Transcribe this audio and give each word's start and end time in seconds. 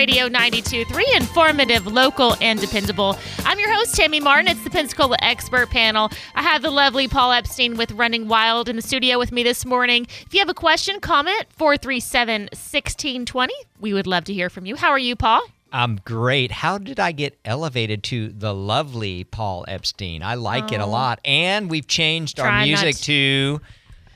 Radio 0.00 0.30
92.3, 0.30 1.14
informative, 1.14 1.86
local, 1.86 2.34
and 2.40 2.58
dependable. 2.58 3.18
I'm 3.44 3.58
your 3.58 3.70
host, 3.70 3.94
Tammy 3.94 4.18
Martin. 4.18 4.48
It's 4.48 4.64
the 4.64 4.70
Pensacola 4.70 5.18
Expert 5.20 5.68
Panel. 5.68 6.08
I 6.34 6.40
have 6.40 6.62
the 6.62 6.70
lovely 6.70 7.06
Paul 7.06 7.32
Epstein 7.32 7.76
with 7.76 7.92
Running 7.92 8.26
Wild 8.26 8.70
in 8.70 8.76
the 8.76 8.82
studio 8.82 9.18
with 9.18 9.30
me 9.30 9.42
this 9.42 9.66
morning. 9.66 10.06
If 10.24 10.32
you 10.32 10.40
have 10.40 10.48
a 10.48 10.54
question, 10.54 11.00
comment 11.00 11.44
437 11.50 12.44
1620. 12.44 13.52
We 13.78 13.92
would 13.92 14.06
love 14.06 14.24
to 14.24 14.32
hear 14.32 14.48
from 14.48 14.64
you. 14.64 14.74
How 14.74 14.88
are 14.88 14.98
you, 14.98 15.16
Paul? 15.16 15.42
I'm 15.70 15.96
great. 15.96 16.50
How 16.50 16.78
did 16.78 16.98
I 16.98 17.12
get 17.12 17.38
elevated 17.44 18.02
to 18.04 18.30
the 18.30 18.54
lovely 18.54 19.24
Paul 19.24 19.66
Epstein? 19.68 20.22
I 20.22 20.36
like 20.36 20.72
it 20.72 20.80
a 20.80 20.84
oh. 20.84 20.88
lot. 20.88 21.20
And 21.26 21.68
we've 21.68 21.86
changed 21.86 22.38
Try 22.38 22.60
our 22.60 22.64
music 22.64 22.96
to- 22.96 23.02
to 23.02 23.60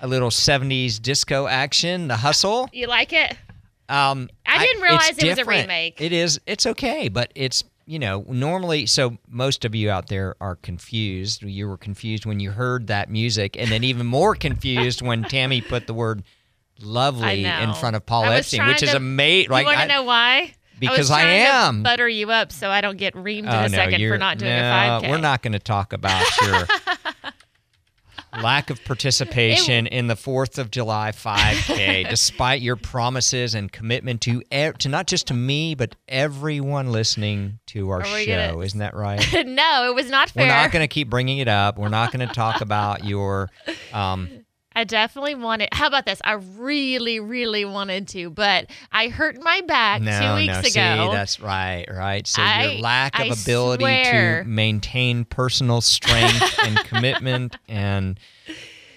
a 0.00 0.06
little 0.06 0.30
70s 0.30 0.98
disco 1.02 1.46
action, 1.46 2.08
the 2.08 2.16
hustle. 2.16 2.70
You 2.72 2.86
like 2.86 3.12
it? 3.12 3.36
Um, 3.88 4.28
I 4.46 4.64
didn't 4.64 4.82
realize 4.82 5.10
it's 5.10 5.22
it 5.22 5.28
was 5.30 5.38
a 5.38 5.44
remake. 5.44 6.00
It 6.00 6.12
is. 6.12 6.40
It's 6.46 6.66
okay, 6.66 7.08
but 7.08 7.30
it's 7.34 7.64
you 7.86 7.98
know 7.98 8.24
normally. 8.28 8.86
So 8.86 9.18
most 9.28 9.64
of 9.64 9.74
you 9.74 9.90
out 9.90 10.08
there 10.08 10.36
are 10.40 10.56
confused. 10.56 11.42
You 11.42 11.68
were 11.68 11.76
confused 11.76 12.24
when 12.26 12.40
you 12.40 12.50
heard 12.50 12.86
that 12.86 13.10
music, 13.10 13.56
and 13.58 13.70
then 13.70 13.84
even 13.84 14.06
more 14.06 14.34
confused 14.46 15.02
when 15.02 15.22
Tammy 15.24 15.60
put 15.60 15.86
the 15.86 15.94
word 15.94 16.22
"lovely" 16.80 17.44
in 17.44 17.74
front 17.74 17.96
of 17.96 18.06
Paul 18.06 18.24
I 18.24 18.36
Epstein, 18.36 18.66
which 18.66 18.82
is 18.82 18.90
to- 18.90 18.96
amazing. 18.96 19.50
Like 19.50 19.62
you 19.64 19.66
want 19.68 19.78
I- 19.78 19.82
to 19.86 19.88
know 19.92 20.02
why? 20.04 20.54
because 20.80 21.08
I, 21.10 21.20
I 21.20 21.24
am. 21.24 21.78
to 21.78 21.82
butter 21.84 22.08
you 22.08 22.30
up 22.32 22.50
so 22.50 22.68
I 22.68 22.80
don't 22.80 22.96
get 22.96 23.14
reamed 23.14 23.44
in 23.44 23.48
Oh, 23.48 23.60
a 23.60 23.68
no, 23.68 23.76
second 23.76 24.00
for 24.08 24.18
not 24.18 24.38
doing 24.38 24.50
no, 24.50 24.58
a 24.58 25.00
5K. 25.02 25.08
We're 25.10 25.18
not 25.18 25.40
going 25.40 25.52
to 25.52 25.60
talk 25.60 25.92
about 25.92 26.24
your 26.42 26.66
lack 28.42 28.70
of 28.70 28.82
participation 28.84 29.86
in 29.86 30.06
the 30.06 30.16
Fourth 30.16 30.58
of 30.58 30.70
July 30.70 31.12
5K, 31.12 32.08
despite 32.10 32.60
your 32.60 32.76
promises 32.76 33.54
and 33.54 33.70
commitment 33.70 34.20
to 34.22 34.42
to 34.78 34.88
not 34.88 35.06
just 35.06 35.26
to 35.28 35.34
me 35.34 35.74
but 35.74 35.94
everyone 36.08 36.90
listening 36.92 37.58
to 37.66 37.90
our 37.90 38.04
show. 38.04 38.16
gonna- 38.52 38.58
Isn't 38.60 38.80
that 38.80 38.94
right? 38.94 39.20
no, 39.46 39.88
it 39.90 39.94
was 39.94 40.10
not 40.10 40.30
fair. 40.30 40.44
We're 40.44 40.48
not 40.48 40.72
going 40.72 40.82
to 40.82 40.92
keep 40.92 41.08
bringing 41.10 41.38
it 41.38 41.48
up. 41.48 41.78
We're 41.78 41.88
not 41.88 42.12
going 42.12 42.26
to 42.26 42.34
talk 42.34 42.60
about 42.60 43.04
your. 43.04 43.50
Um, 43.92 44.43
I 44.74 44.84
definitely 44.84 45.34
wanted. 45.36 45.68
How 45.72 45.86
about 45.86 46.04
this? 46.04 46.20
I 46.24 46.32
really, 46.32 47.20
really 47.20 47.64
wanted 47.64 48.08
to, 48.08 48.30
but 48.30 48.66
I 48.90 49.08
hurt 49.08 49.40
my 49.40 49.60
back 49.66 50.02
no, 50.02 50.10
two 50.18 50.34
weeks 50.36 50.52
no, 50.52 50.58
ago. 50.60 51.10
see, 51.10 51.16
that's 51.16 51.40
right, 51.40 51.86
right. 51.90 52.26
So 52.26 52.42
I- 52.42 52.64
your 52.72 52.80
lack 52.82 53.18
of 53.18 53.26
I 53.26 53.34
ability 53.40 53.82
swear. 53.82 54.42
to 54.42 54.48
maintain 54.48 55.24
personal 55.24 55.80
strength 55.80 56.58
and 56.64 56.76
commitment, 56.78 57.56
and 57.68 58.18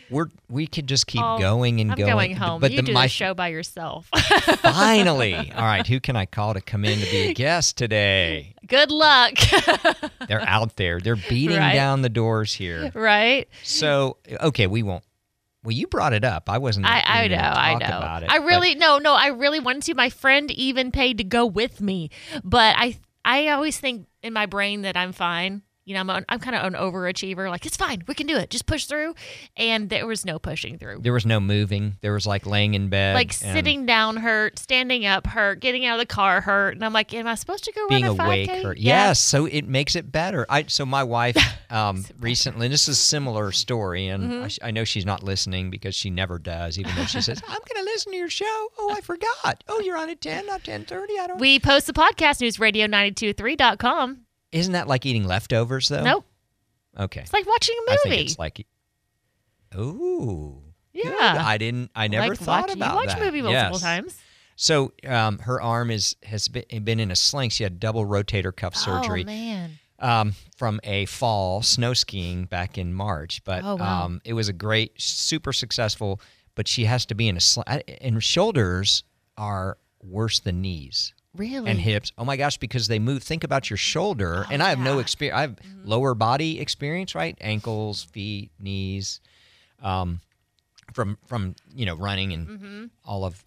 we're 0.09 0.28
we 0.50 0.66
could 0.67 0.88
just 0.88 1.05
keep 1.08 1.22
Oh, 1.22 1.38
going 1.38 1.81
and 1.81 1.92
I'm 1.92 1.98
going. 1.98 2.11
going 2.11 2.36
home. 2.36 2.61
But 2.61 2.72
you 2.72 2.78
the, 2.78 2.83
do 2.88 2.94
my 2.94 3.05
the 3.05 3.09
show 3.09 3.33
by 3.33 3.50
yourself. 3.50 4.08
finally, 4.61 5.36
all 5.55 5.64
right. 5.66 5.86
Who 5.86 6.00
can 6.00 6.16
I 6.16 6.25
call 6.25 6.53
to 6.53 6.61
come 6.61 6.86
in 6.86 7.00
to 7.00 7.05
be 7.11 7.17
a 7.30 7.33
guest 7.33 7.78
today? 7.78 8.55
Good 8.66 8.89
luck. 8.92 9.33
They're 10.28 10.42
out 10.42 10.75
there. 10.78 11.00
They're 11.00 11.16
beating 11.30 11.58
Right. 11.58 11.73
down 11.73 12.02
the 12.02 12.09
doors 12.09 12.53
here. 12.53 12.92
right? 12.94 13.48
So 13.64 14.17
okay, 14.42 14.67
we 14.67 14.81
won't. 14.83 15.03
Well, 15.68 15.76
you 15.76 15.88
brought 15.88 16.14
it 16.14 16.23
up. 16.23 16.50
I 16.50 16.60
wasn't. 16.60 16.86
I, 16.86 17.04
I 17.06 17.28
know, 17.28 17.36
I 17.36 17.73
know. 17.73 17.98
About 17.98 18.23
it, 18.23 18.30
I 18.32 18.40
but- 18.40 18.46
really 18.46 18.76
no, 18.76 19.00
no. 19.00 19.14
I 19.14 19.28
really 19.28 19.60
wanted 19.60 19.84
to. 19.84 19.96
My 19.96 20.10
friend 20.10 20.50
even 20.52 20.94
paid 20.94 21.18
to 21.18 21.26
go 21.26 21.46
with 21.46 21.82
me, 21.82 22.10
but 22.42 22.73
I, 22.78 22.98
I 23.26 23.50
always 23.50 23.78
think 23.78 24.08
in 24.23 24.32
my 24.32 24.45
brain 24.45 24.83
that 24.83 24.95
I'm 24.95 25.11
fine. 25.11 25.64
You 25.87 25.93
know, 25.93 26.02
I'm, 26.02 26.09
an, 26.09 26.25
I'm 26.27 26.39
kind 26.39 26.53
of 26.53 26.65
an 26.65 26.73
overachiever. 26.73 27.49
Like 27.49 27.65
it's 27.65 27.77
fine, 27.77 28.03
we 28.08 28.14
can 28.14 28.27
do 28.27 28.36
it. 28.36 28.49
Just 28.49 28.65
push 28.65 28.86
through. 28.87 29.15
And 29.55 29.89
there 29.89 30.05
was 30.05 30.25
no 30.25 30.37
pushing 30.37 30.77
through. 30.77 30.99
there 30.99 31.14
was 31.14 31.25
no 31.25 31.39
moving. 31.39 31.95
There 32.02 32.11
was 32.11 32.27
like 32.27 32.45
laying 32.45 32.73
in 32.73 32.89
bed, 32.89 33.15
like 33.15 33.31
sitting 33.31 33.86
down 33.86 34.17
hurt, 34.17 34.59
standing 34.59 35.05
up 35.05 35.26
hurt, 35.27 35.61
getting 35.61 35.86
out 35.86 35.93
of 35.93 35.99
the 35.99 36.14
car 36.14 36.42
hurt, 36.42 36.76
and 36.76 36.83
I'm 36.83 36.92
like, 36.92 37.14
am 37.14 37.26
I 37.26 37.36
supposed 37.36 37.64
to 37.64 37.71
go 37.71 37.87
being 37.87 38.03
run 38.05 38.11
a 38.11 38.15
5K? 38.15 38.26
awake. 38.26 38.49
Hurt. 38.64 38.77
Yeah. 38.77 39.08
Yes, 39.08 39.20
so 39.21 39.45
it 39.45 39.65
makes 39.65 39.95
it 39.95 40.11
better. 40.11 40.45
I 40.49 40.65
so 40.67 40.86
my 40.86 41.03
wife 41.05 41.37
um, 41.71 42.03
recently. 42.20 42.65
And 42.65 42.73
this 42.73 42.89
is 42.89 42.97
a 42.97 43.02
similar 43.02 43.53
story, 43.53 44.08
and 44.08 44.27
Mm-hmm. 44.27 44.43
I, 44.65 44.67
I 44.67 44.71
know 44.71 44.83
she's 44.83 45.05
not 45.05 45.23
listening 45.23 45.70
because 45.70 45.95
she 45.95 46.09
never 46.09 46.37
does, 46.37 46.77
even 46.77 46.93
though 46.95 47.05
she 47.05 47.21
says, 47.21 47.42
"I'm 47.47 47.59
going 47.73 47.86
to 47.86 47.89
listen 47.92 48.11
to 48.11 48.17
your 48.17 48.30
show." 48.30 48.67
Oh, 48.77 48.93
I 48.93 48.99
forgot. 48.99 49.64
Oh, 49.70 49.80
you're 49.80 49.97
on 49.97 50.09
at 50.09 50.20
ten, 50.20 50.47
not 50.47 50.65
ten 50.65 50.83
thirty. 50.83 51.14
I 51.17 51.27
don't. 51.27 51.39
We 51.39 51.59
post 51.61 51.87
the 51.87 51.93
podcast 51.93 52.42
newsradio923.com. 52.42 54.26
Isn't 54.52 54.73
that 54.73 54.87
like 54.87 55.05
eating 55.05 55.25
leftovers 55.25 55.87
though? 55.89 56.03
Nope, 56.03 56.25
Okay. 56.99 57.21
it's 57.21 57.33
like 57.33 57.45
watching 57.45 57.75
a 57.77 57.91
movie. 57.91 57.99
I 58.05 58.09
think 58.09 58.21
it's 58.30 58.39
like. 58.39 58.65
Ooh. 59.75 60.63
good. 60.93 61.03
Yeah. 61.05 61.43
I 61.45 61.58
didn't. 61.58 61.91
I 61.95 62.08
never 62.08 62.30
like 62.30 62.37
thought 62.39 62.67
watch, 62.69 62.75
about 62.75 62.89
you 62.91 62.95
watch 62.95 63.08
that. 63.09 63.21
a 63.21 63.25
movie 63.25 63.41
multiple 63.41 63.71
Yes. 63.73 63.81
times. 63.81 64.17
So 64.55 64.93
um, 65.05 65.37
her 65.39 65.61
arm 65.61 65.91
is 65.91 66.15
has 66.23 66.47
been, 66.47 66.63
been 66.83 66.99
in 66.99 67.11
a 67.11 67.15
sling. 67.15 67.49
She 67.49 67.63
had 67.63 67.80
double 67.80 68.05
rotator 68.05 68.55
cuff 68.55 68.75
surgery. 68.75 69.21
Oh 69.23 69.25
man. 69.25 69.71
um, 69.99 70.33
from 70.58 70.79
a 70.83 71.05
fall 71.05 71.61
snow 71.61 71.93
skiing 71.93 72.45
back 72.45 72.77
in 72.77 72.93
March. 72.93 73.43
But 73.43 73.64
Oh, 73.64 73.75
wow. 73.75 74.05
um, 74.05 74.21
it 74.25 74.33
was 74.33 74.47
a 74.49 74.53
great, 74.53 74.99
super 74.99 75.53
successful. 75.53 76.19
But 76.55 76.67
she 76.67 76.85
has 76.85 77.05
to 77.08 77.15
be 77.15 77.27
in 77.27 77.37
a 77.37 77.41
sl- 77.41 77.61
and 78.02 78.23
shoulders 78.23 79.03
are 79.37 79.77
worse 80.02 80.39
than 80.39 80.61
knees 80.61 81.14
Really? 81.37 81.70
and 81.70 81.80
hips. 81.80 82.11
Oh 82.17 82.25
my 82.25 82.36
gosh, 82.37 82.58
because 82.58 82.87
they 82.87 82.99
move. 82.99 83.23
Think 83.23 83.43
about 83.43 83.70
your 83.70 83.77
shoulder, 83.77 84.45
and 84.49 84.61
I 84.64 84.70
have 84.70 84.80
no 84.80 84.83
Oh, 84.83 84.86
yeah. 84.86 84.92
Mm-hmm. 84.93 85.02
experience. 85.02 85.37
I 85.37 85.42
have 85.42 85.55
lower 85.86 86.14
body 86.14 86.59
experience, 86.59 87.15
right? 87.15 87.37
Ankles, 87.42 88.03
feet, 88.03 88.52
knees, 88.59 89.20
um, 89.81 90.20
from 90.93 91.17
from 91.27 91.55
you 91.76 91.86
know 91.86 91.95
running 91.95 92.33
and 92.33 92.47
Mm-hmm. 92.47 92.86
all 93.05 93.23
of 93.26 93.43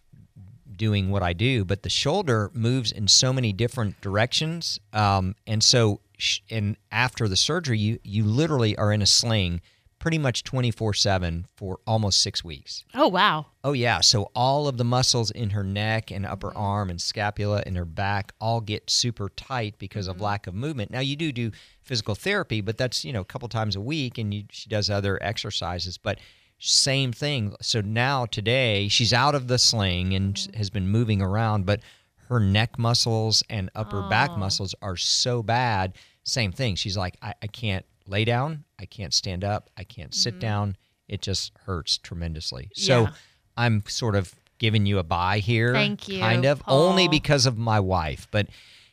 doing 0.77 1.11
what 1.11 1.23
I 1.23 1.33
do, 1.35 1.65
but 1.65 1.83
the 1.83 1.91
shoulder 1.91 2.51
moves 2.55 2.91
in 2.93 3.07
so 3.09 3.33
many 3.33 3.53
different 3.53 4.01
directions, 4.01 4.79
um, 4.93 5.35
and 5.47 5.63
so 5.63 6.01
sh- 6.17 6.39
and 6.51 6.77
after 6.93 7.29
the 7.29 7.37
surgery, 7.37 7.79
you 7.79 7.99
you 8.05 8.25
literally 8.25 8.77
are 8.77 8.93
in 8.93 9.03
a 9.03 9.07
sling, 9.07 9.61
pretty 10.01 10.19
much 10.19 10.43
twenty 10.43 10.73
four 10.73 10.93
seven 10.93 11.47
for 11.57 11.79
almost 11.87 12.21
six 12.21 12.43
weeks. 12.43 12.85
Oh 12.95 13.07
wow. 13.07 13.47
Oh 13.63 13.73
yeah, 13.73 14.01
so 14.01 14.31
all 14.35 14.67
of 14.67 14.77
the 14.79 14.85
muscles 14.85 15.31
in 15.31 15.51
her 15.51 15.63
neck 15.63 16.11
and 16.11 16.27
upper 16.27 16.49
Mm-hmm. 16.49 16.59
arm 16.59 16.91
and 16.91 17.01
scapula 17.01 17.63
and 17.65 17.77
her 17.77 17.85
back 17.85 18.33
all 18.41 18.61
get 18.61 18.91
super 18.91 19.29
tight 19.29 19.79
because 19.79 20.07
Mm-hmm. 20.09 20.17
of 20.17 20.21
lack 20.21 20.47
of 20.49 20.55
movement. 20.55 20.91
Now 20.91 21.01
you 21.01 21.15
do 21.15 21.31
do 21.31 21.53
physical 21.83 22.15
therapy, 22.17 22.61
but 22.61 22.77
that's 22.77 23.05
you 23.05 23.13
know 23.13 23.21
a 23.21 23.25
couple 23.25 23.49
times 23.49 23.77
a 23.77 23.81
week, 23.81 24.19
and 24.19 24.35
you, 24.35 24.45
she 24.51 24.69
does 24.69 24.91
other 24.91 25.23
exercises. 25.23 25.97
But 25.99 26.19
same 26.59 27.13
thing. 27.13 27.55
So 27.63 27.81
now 27.81 28.27
today 28.27 28.89
she's 28.89 29.13
out 29.13 29.35
of 29.35 29.49
the 29.49 29.59
sling 29.59 30.15
and 30.15 30.35
Mm-hmm. 30.35 30.57
has 30.59 30.71
been 30.71 30.89
moving 30.89 31.23
around, 31.23 31.65
but 31.67 31.81
her 32.29 32.39
neck 32.41 32.79
muscles 32.79 33.43
and 33.51 33.71
upper 33.75 34.03
back 34.09 34.31
Oh. 34.33 34.37
muscles 34.37 34.75
are 34.81 34.97
so 34.97 35.43
bad. 35.43 35.95
Same 36.23 36.53
thing. 36.53 36.77
She's 36.77 36.97
like, 36.97 37.17
I, 37.23 37.35
I 37.43 37.47
can't 37.49 37.85
lay 38.11 38.25
down, 38.25 38.65
I 38.79 38.85
can't 38.87 39.15
stand 39.15 39.45
up, 39.45 39.71
I 39.79 39.85
can't 39.85 40.15
sit 40.15 40.39
down. 40.41 40.77
It 41.09 41.23
just 41.23 41.53
hurts 41.65 41.97
tremendously. 41.99 42.71
So 42.75 43.05
Mm-hmm. 43.05 43.13
Yeah. 43.13 43.17
I'm 43.57 43.83
sort 43.87 44.15
of 44.17 44.35
giving 44.59 44.87
you 44.87 44.99
a 44.99 45.03
buy 45.03 45.39
here. 45.39 45.73
Thank 45.75 46.09
you, 46.09 46.21
Kind 46.21 46.45
of 46.45 46.63
only 46.67 47.09
because 47.09 47.47
of 47.47 47.59
my 47.59 47.79
wife, 47.81 48.27
but 48.31 48.47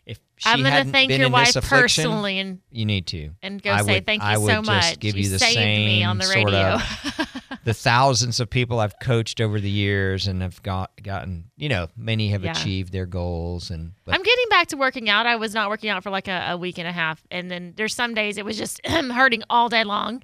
if 0.05 0.19
she 0.37 0.49
I'm 0.49 0.59
gonna 0.59 0.69
hadn't 0.71 0.91
thank 0.93 1.09
been 1.09 1.21
your 1.21 1.29
wife 1.29 1.53
personally 1.61 2.39
and 2.39 2.59
you 2.71 2.85
need 2.85 3.07
to 3.07 3.31
and 3.41 3.61
go 3.61 3.71
I 3.71 3.81
say 3.83 3.93
would- 3.95 4.05
thank 4.05 4.21
you 4.23 4.27
I 4.27 4.37
would 4.37 4.47
so 4.49 4.61
just 4.61 4.67
much. 4.67 4.99
Give 4.99 5.15
you 5.15 5.23
you 5.23 5.29
the 5.29 5.39
saved 5.39 5.53
same 5.53 5.85
me 5.85 6.03
on 6.03 6.17
the 6.17 6.23
sort 6.25 6.45
radio. 6.45 6.73
of 6.75 7.36
the 7.67 7.73
thousands 7.73 8.39
of 8.39 8.49
people 8.49 8.79
I've 8.79 8.97
coached 8.99 9.41
over 9.41 9.59
the 9.59 9.69
years 9.69 10.25
and 10.25 10.41
have 10.41 10.63
got 10.63 10.91
gotten. 11.03 11.51
You 11.57 11.67
know, 11.67 11.89
many 11.97 12.29
have 12.29 12.43
Yeah. 12.43 12.51
achieved 12.51 12.93
their 12.93 13.05
goals, 13.05 13.69
and 13.69 13.91
but 14.05 14.15
I'm 14.15 14.23
getting 14.23 14.45
back 14.49 14.67
to 14.67 14.77
working 14.77 15.09
out. 15.09 15.25
I 15.27 15.35
was 15.35 15.53
not 15.53 15.69
working 15.69 15.89
out 15.89 16.01
for 16.01 16.09
like 16.09 16.29
a, 16.29 16.51
a 16.51 16.57
week 16.57 16.77
and 16.77 16.87
a 16.87 16.93
half, 16.93 17.21
and 17.29 17.51
then 17.51 17.73
there's 17.75 17.93
some 17.93 18.13
days 18.13 18.37
it 18.37 18.45
was 18.45 18.57
just 18.57 18.79
hurting 18.87 19.43
all 19.49 19.67
day 19.67 19.83
long. 19.83 20.23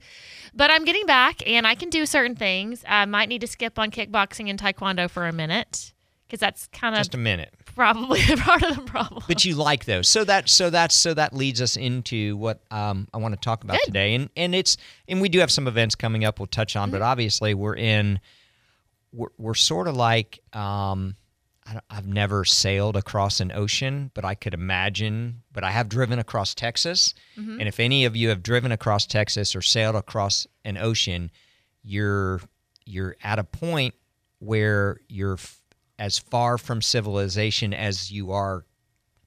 But 0.53 0.71
I'm 0.71 0.85
getting 0.85 1.05
back, 1.05 1.45
and 1.45 1.67
I 1.67 1.75
can 1.75 1.89
do 1.89 2.05
certain 2.05 2.35
things. 2.35 2.83
I 2.87 3.03
might 3.05 3.27
need 3.27 3.41
to 3.41 3.47
skip 3.47 3.77
on 3.77 3.91
kickboxing 3.91 4.49
and 4.49 4.57
taekwondo 4.57 5.09
for 5.09 5.27
a 5.27 5.33
minute 5.33 5.91
because 6.33 6.39
that's 6.39 6.65
kind 6.67 6.95
of 6.95 6.99
just 6.99 7.13
a 7.13 7.17
minute. 7.19 7.53
probably 7.75 8.19
part 8.37 8.63
of 8.63 8.75
the 8.75 8.81
problem. 8.81 9.23
but 9.27 9.45
you 9.45 9.53
like 9.53 9.85
those 9.85 10.07
so 10.09 10.23
that 10.23 10.49
so 10.49 10.71
that's 10.71 10.95
so 10.95 11.13
that 11.13 11.31
leads 11.31 11.61
us 11.61 11.77
into 11.77 12.35
what 12.37 12.59
um, 12.71 13.07
i 13.13 13.17
want 13.17 13.35
to 13.35 13.39
talk 13.39 13.63
about 13.63 13.77
Good. 13.77 13.85
today 13.85 14.15
and 14.15 14.29
and 14.35 14.55
it's 14.55 14.77
and 15.07 15.21
we 15.21 15.29
do 15.29 15.39
have 15.41 15.51
some 15.51 15.67
events 15.67 15.93
coming 15.93 16.25
up 16.25 16.39
we'll 16.39 16.47
touch 16.47 16.75
on 16.75 16.89
but 16.89 16.97
Mm-hmm. 17.01 17.05
obviously 17.05 17.53
we're 17.53 17.75
in 17.75 18.19
we're, 19.11 19.27
we're 19.37 19.53
sort 19.53 19.87
of 19.87 19.95
like 19.95 20.39
um, 20.53 21.15
I 21.67 21.73
don't- 21.73 21.85
I've 21.89 22.07
never 22.07 22.43
sailed 22.45 22.97
across 22.97 23.39
an 23.39 23.51
ocean, 23.51 24.09
but 24.15 24.25
I 24.25 24.33
could 24.35 24.53
imagine. 24.55 25.43
But 25.53 25.63
I 25.63 25.69
have 25.71 25.87
driven 25.87 26.17
across 26.19 26.55
Texas, 26.55 27.13
Mm-hmm. 27.37 27.59
and 27.59 27.67
if 27.69 27.79
any 27.79 28.05
of 28.05 28.15
you 28.17 28.29
have 28.29 28.41
driven 28.41 28.71
across 28.71 29.05
Texas 29.05 29.55
or 29.55 29.61
sailed 29.61 29.95
across 29.95 30.47
an 30.65 30.77
ocean, 30.77 31.29
you're 31.83 32.41
you're 32.85 33.15
at 33.23 33.37
a 33.39 33.43
point 33.45 33.93
where 34.39 34.97
you're 35.07 35.35
f- 35.35 35.61
as 35.99 36.17
far 36.17 36.57
from 36.57 36.81
civilization 36.81 37.73
as 37.73 38.11
you 38.11 38.31
are 38.31 38.65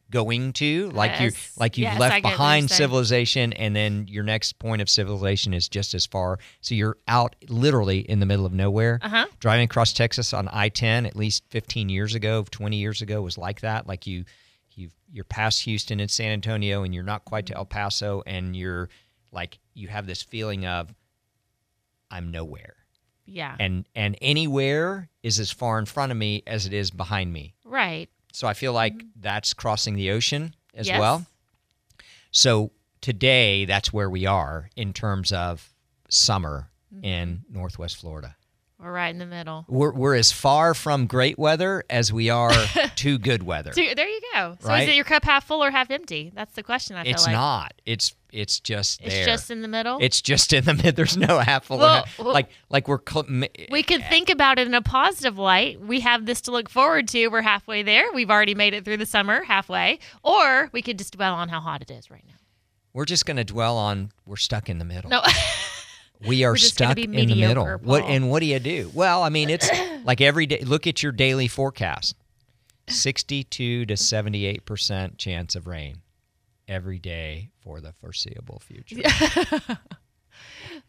going 0.08 0.52
to 0.52 0.88
like 0.90 1.18
you 1.20 1.30
like 1.56 1.76
you've 1.76 1.88
Yes, 1.90 1.98
left 1.98 2.22
behind 2.22 2.70
civilization 2.70 3.52
and 3.54 3.74
then 3.74 4.06
your 4.08 4.22
next 4.22 4.58
point 4.60 4.80
of 4.80 4.88
civilization 4.88 5.52
is 5.52 5.68
just 5.68 5.94
as 5.94 6.06
far. 6.06 6.38
So 6.60 6.74
you're 6.76 6.96
out 7.08 7.34
literally 7.48 7.98
in 8.00 8.20
the 8.20 8.26
middle 8.26 8.46
of 8.46 8.52
nowhere. 8.52 9.00
Uh 9.02 9.08
huh. 9.08 9.26
driving 9.40 9.64
across 9.64 9.92
Texas 9.92 10.32
on 10.32 10.48
I-10 10.48 11.06
at 11.06 11.16
least 11.16 11.42
15 11.50 11.88
years 11.88 12.14
ago, 12.14 12.44
20 12.50 12.76
years 12.76 13.02
ago 13.02 13.20
was 13.20 13.36
like 13.36 13.62
that. 13.62 13.88
Like 13.88 14.06
you, 14.06 14.24
you 14.74 14.90
you're 15.10 15.24
past 15.24 15.62
Houston 15.64 15.98
and 15.98 16.10
San 16.10 16.30
Antonio, 16.30 16.84
and 16.84 16.94
you're 16.94 17.02
not 17.02 17.24
quite 17.24 17.46
to 17.46 17.56
El 17.56 17.64
Paso, 17.64 18.22
and 18.26 18.54
you're 18.54 18.88
like 19.32 19.58
you 19.74 19.88
have 19.88 20.06
this 20.06 20.22
feeling 20.22 20.66
of 20.66 20.94
I'm 22.10 22.30
nowhere, 22.30 22.76
Yeah. 23.26 23.54
and 23.58 23.86
and 23.94 24.16
anywhere 24.20 25.08
is 25.22 25.38
as 25.40 25.50
far 25.50 25.78
in 25.78 25.86
front 25.86 26.12
of 26.12 26.18
me 26.18 26.42
as 26.46 26.66
it 26.66 26.72
is 26.72 26.90
behind 26.90 27.32
me. 27.32 27.54
right. 27.64 28.08
So 28.32 28.46
I 28.46 28.52
feel 28.52 28.74
like 28.74 28.94
mm-hmm. 28.94 29.08
that's 29.20 29.54
crossing 29.54 29.94
the 29.96 30.10
ocean 30.10 30.54
as 30.74 30.86
Yes. 30.88 31.00
well. 31.00 31.26
So 32.30 32.70
today, 33.00 33.64
that's 33.64 33.92
where 33.94 34.10
we 34.10 34.26
are 34.26 34.68
in 34.76 34.92
terms 34.92 35.32
of 35.32 35.72
summer 36.10 36.68
mm-hmm. 36.94 37.04
in 37.04 37.44
Northwest 37.48 37.96
Florida. 37.96 38.36
We're 38.78 38.92
right 38.92 39.08
in 39.08 39.18
the 39.18 39.24
middle. 39.26 39.64
We're, 39.68 39.92
we're 39.92 40.14
as 40.16 40.32
far 40.32 40.74
from 40.74 41.06
great 41.06 41.38
weather 41.38 41.82
as 41.88 42.12
we 42.12 42.28
are 42.28 42.52
to 42.96 43.18
good 43.18 43.42
weather. 43.42 43.72
So 43.72 43.82
there 43.96 44.06
you 44.08 44.20
go. 44.34 44.56
So 44.60 44.68
Right? 44.68 44.82
is 44.82 44.90
it 44.90 44.94
your 44.96 45.04
cup 45.06 45.24
half 45.24 45.46
full 45.46 45.64
or 45.64 45.70
half 45.70 45.90
empty? 45.90 46.30
That's 46.34 46.54
the 46.54 46.62
question. 46.62 46.94
I 46.94 47.04
feel 47.04 47.10
like. 47.12 47.14
It's 47.14 47.26
like 47.26 47.32
not. 47.32 47.72
It's 47.86 48.14
it's 48.32 48.60
just 48.60 49.00
it's 49.00 49.14
there. 49.14 49.24
just 49.24 49.50
in 49.50 49.62
the 49.62 49.68
middle. 49.68 49.96
it's 50.02 50.20
just 50.20 50.52
in 50.52 50.64
the 50.66 50.74
mid. 50.74 50.94
There's 50.94 51.16
no 51.16 51.38
half 51.38 51.64
full. 51.64 51.78
Well, 51.78 52.04
half- 52.04 52.18
well- 52.18 52.34
like 52.34 52.50
like 52.68 52.86
we're 52.86 53.00
cl- 53.08 53.24
we 53.70 53.82
could 53.82 54.02
eh. 54.02 54.08
think 54.10 54.28
about 54.28 54.58
it 54.58 54.66
in 54.66 54.74
a 54.74 54.82
positive 54.82 55.38
light. 55.38 55.80
We 55.80 56.00
have 56.00 56.26
this 56.26 56.42
to 56.42 56.50
look 56.50 56.68
forward 56.68 57.08
to. 57.08 57.28
We're 57.28 57.40
halfway 57.40 57.82
there. 57.82 58.04
We've 58.12 58.30
already 58.30 58.54
made 58.54 58.74
it 58.74 58.84
through 58.84 58.98
the 58.98 59.06
summer 59.06 59.42
halfway. 59.42 60.00
Or 60.22 60.68
we 60.72 60.82
could 60.82 60.98
just 60.98 61.14
dwell 61.14 61.32
on 61.34 61.48
how 61.48 61.60
hot 61.60 61.80
it 61.80 61.90
is 61.90 62.10
right 62.10 62.24
now. 62.28 62.34
we're 62.92 63.06
just 63.06 63.24
going 63.24 63.38
to 63.38 63.44
dwell 63.44 63.78
on 63.78 64.10
we're 64.26 64.36
stuck 64.36 64.68
in 64.68 64.78
the 64.78 64.84
middle. 64.84 65.08
No. 65.08 65.22
we 66.26 66.44
are 66.44 66.52
we're 66.52 66.56
just 66.56 66.78
gonna 66.78 66.92
stuck 66.92 67.04
in 67.04 67.10
the 67.10 67.34
middle. 67.34 67.66
What 67.82 68.04
and 68.04 68.30
what 68.30 68.40
do 68.40 68.46
you 68.46 68.58
do? 68.58 68.90
Well, 68.94 69.22
I 69.22 69.28
mean, 69.28 69.50
it's 69.50 69.68
like 70.04 70.20
every 70.20 70.46
day. 70.46 70.60
Look 70.60 70.86
at 70.86 71.02
your 71.02 71.12
daily 71.12 71.48
forecast: 71.48 72.14
sixty-two 72.88 73.86
to 73.86 73.96
seventy-eight 73.96 74.64
percent 74.64 75.18
chance 75.18 75.54
of 75.54 75.66
rain 75.66 76.02
every 76.68 76.98
day 76.98 77.50
for 77.60 77.80
the 77.80 77.92
foreseeable 77.92 78.60
future. 78.60 78.96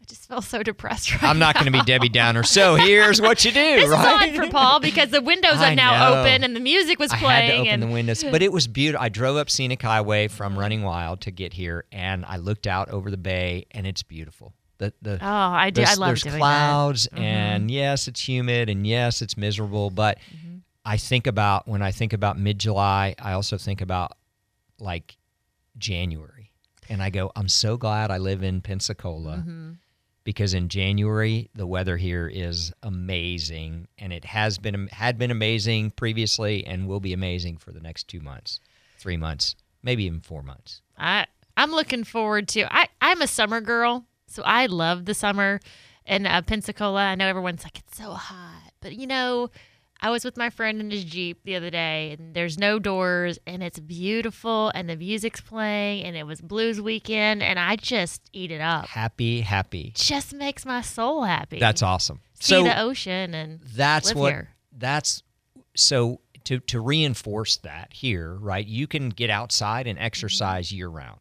I 0.00 0.04
just 0.06 0.28
feel 0.28 0.42
so 0.42 0.62
depressed 0.62 1.10
right 1.12 1.22
I'm 1.22 1.38
not 1.38 1.54
going 1.54 1.66
to 1.66 1.72
be 1.72 1.82
Debbie 1.82 2.08
Downer. 2.08 2.42
So 2.42 2.74
here's 2.74 3.20
what 3.20 3.44
you 3.44 3.50
do, 3.52 3.60
This 3.76 3.90
right? 3.90 4.28
is 4.30 4.38
odd 4.38 4.44
for 4.46 4.50
Paul 4.50 4.80
because 4.80 5.10
the 5.10 5.20
windows 5.20 5.56
I 5.56 5.72
are 5.72 5.74
now 5.74 6.10
know. 6.14 6.20
open 6.20 6.44
and 6.44 6.54
the 6.54 6.60
music 6.60 6.98
was 6.98 7.10
playing. 7.12 7.24
I 7.26 7.40
had 7.40 7.46
to 7.48 7.58
open 7.60 7.68
and 7.68 7.82
the 7.82 7.86
windows, 7.86 8.24
but 8.24 8.42
it 8.42 8.52
was 8.52 8.66
beautiful. 8.66 9.04
I 9.04 9.08
drove 9.08 9.36
up 9.36 9.50
Scenic 9.50 9.80
Highway 9.82 10.28
from 10.28 10.58
Running 10.58 10.82
Wild 10.82 11.20
to 11.22 11.30
get 11.30 11.54
here, 11.54 11.84
and 11.90 12.24
I 12.26 12.36
looked 12.36 12.66
out 12.66 12.90
over 12.90 13.10
the 13.10 13.16
bay, 13.16 13.66
and 13.70 13.86
it's 13.86 14.02
beautiful. 14.02 14.52
The 14.78 14.92
the 15.02 15.14
oh, 15.20 15.26
I 15.26 15.70
do. 15.70 15.82
I 15.82 15.94
love 15.94 16.08
there's 16.08 16.22
doing 16.22 16.34
Mm-hmm. 16.34 16.40
clouds, 16.40 17.08
and 17.12 17.70
yes, 17.70 18.08
it's 18.08 18.26
humid, 18.28 18.68
and 18.70 18.86
yes, 18.86 19.22
it's 19.22 19.36
miserable. 19.36 19.90
But 19.90 20.18
Mm-hmm. 20.18 20.56
I 20.84 20.96
think 20.96 21.26
about 21.26 21.68
when 21.68 21.82
I 21.82 21.90
think 21.90 22.12
about 22.12 22.38
mid 22.38 22.58
July, 22.58 23.14
I 23.18 23.32
also 23.32 23.58
think 23.58 23.80
about 23.80 24.16
like 24.78 25.16
January, 25.76 26.52
and 26.88 27.02
I 27.02 27.10
go, 27.10 27.30
I'm 27.36 27.48
so 27.48 27.76
glad 27.76 28.10
I 28.10 28.18
live 28.18 28.42
in 28.42 28.60
Pensacola 28.62 29.38
Mm-hmm. 29.38 29.72
because 30.24 30.54
in 30.54 30.68
January 30.68 31.50
the 31.54 31.66
weather 31.66 31.96
here 31.96 32.26
is 32.28 32.72
amazing, 32.82 33.88
and 33.98 34.12
it 34.12 34.24
has 34.26 34.58
been 34.58 34.88
had 34.92 35.18
been 35.18 35.30
amazing 35.30 35.90
previously, 35.90 36.64
and 36.66 36.86
will 36.86 37.00
be 37.00 37.12
amazing 37.12 37.56
for 37.58 37.72
the 37.72 37.80
next 37.80 38.08
two 38.08 38.20
months, 38.20 38.60
three 38.98 39.16
months, 39.16 39.56
maybe 39.82 40.04
even 40.04 40.20
four 40.20 40.42
months. 40.42 40.82
I 40.96 41.26
I'm 41.56 41.72
looking 41.72 42.04
forward 42.04 42.48
to. 42.48 42.72
I 42.72 42.88
I'm 43.00 43.20
a 43.22 43.26
summer 43.26 43.60
girl, 43.60 44.06
so 44.28 44.42
I 44.44 44.66
love 44.66 45.04
the 45.04 45.14
summer 45.14 45.60
in 46.06 46.26
uh, 46.26 46.42
Pensacola. 46.42 47.06
I 47.06 47.14
know 47.14 47.26
everyone's 47.26 47.64
like 47.64 47.78
it's 47.78 47.96
so 47.96 48.12
hot, 48.12 48.72
but 48.80 48.94
you 48.94 49.06
know, 49.06 49.50
I 50.00 50.10
was 50.10 50.24
with 50.24 50.36
my 50.36 50.48
friend 50.48 50.80
in 50.80 50.90
his 50.90 51.02
jeep 51.04 51.40
the 51.44 51.56
other 51.56 51.70
day, 51.70 52.16
and 52.18 52.34
there's 52.34 52.56
no 52.56 52.78
doors, 52.78 53.38
and 53.46 53.62
it's 53.64 53.80
beautiful, 53.80 54.70
and 54.74 54.88
the 54.88 54.94
music's 54.96 55.40
playing, 55.40 56.04
and 56.04 56.16
it 56.16 56.24
was 56.24 56.40
blues 56.40 56.80
weekend, 56.80 57.42
and 57.42 57.58
I 57.58 57.74
just 57.76 58.22
eat 58.32 58.52
it 58.52 58.60
up. 58.60 58.86
Happy, 58.86 59.40
happy. 59.40 59.92
Just 59.96 60.32
makes 60.32 60.64
my 60.64 60.82
soul 60.82 61.24
happy. 61.24 61.58
That's 61.58 61.82
awesome. 61.82 62.20
See 62.40 62.54
so 62.54 62.62
the 62.62 62.80
ocean 62.80 63.34
and 63.34 63.60
that's 63.74 64.14
what 64.14 64.32
here. 64.32 64.50
that's 64.70 65.24
so 65.74 66.20
to 66.44 66.60
to 66.60 66.80
reinforce 66.80 67.56
that 67.58 67.92
here 67.92 68.34
right 68.36 68.64
you 68.64 68.86
can 68.86 69.08
get 69.08 69.28
outside 69.28 69.86
Mm-hmm. 69.86 69.90
and 69.90 69.98
exercise 69.98 70.70
year 70.72 70.86
round 70.88 71.18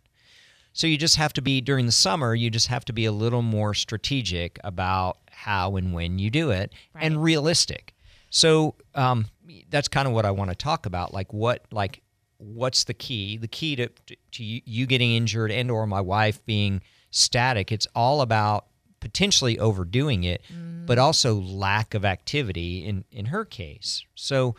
so 0.77 0.85
you 0.85 0.95
just 0.95 1.15
have 1.15 1.33
to 1.33 1.41
be 1.41 1.59
during 1.59 1.87
the 1.87 1.91
summer 1.91 2.35
you 2.35 2.51
just 2.51 2.67
have 2.67 2.85
to 2.85 2.93
be 2.93 3.05
a 3.05 3.11
little 3.11 3.41
more 3.41 3.73
strategic 3.73 4.59
about 4.63 5.17
how 5.31 5.75
and 5.75 5.91
when 5.91 6.19
you 6.19 6.29
do 6.29 6.51
it 6.51 6.71
and 6.93 7.21
realistic. 7.23 7.95
So 8.29 8.75
um, 8.93 9.25
that's 9.71 9.87
kind 9.87 10.07
of 10.07 10.13
what 10.13 10.25
i 10.25 10.31
want 10.31 10.51
to 10.51 10.55
talk 10.55 10.85
about 10.85 11.13
like 11.13 11.33
what 11.33 11.65
like 11.71 12.01
what's 12.37 12.83
the 12.83 12.93
key? 12.93 13.37
The 13.37 13.47
key 13.47 13.75
to, 13.77 13.89
to 14.33 14.43
you 14.43 14.61
you 14.65 14.85
getting 14.85 15.13
injured 15.13 15.51
and 15.51 15.71
or 15.71 15.87
my 15.87 16.01
wife 16.01 16.45
being 16.45 16.81
static 17.09 17.71
it's 17.71 17.87
all 17.95 18.21
about 18.21 18.67
potentially 18.99 19.57
overdoing 19.57 20.25
it 20.25 20.41
but 20.85 20.99
also 20.99 21.33
lack 21.33 21.95
of 21.95 22.05
activity 22.05 22.85
in 22.85 23.03
in 23.11 23.25
her 23.25 23.45
case. 23.45 24.05
So 24.13 24.55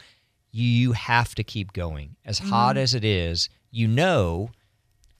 you 0.50 0.92
have 0.92 1.36
to 1.36 1.44
keep 1.44 1.72
going. 1.72 2.16
As 2.24 2.40
hot 2.40 2.76
as 2.76 2.92
it 2.94 3.04
is 3.04 3.48
you 3.70 3.86
know 3.86 4.50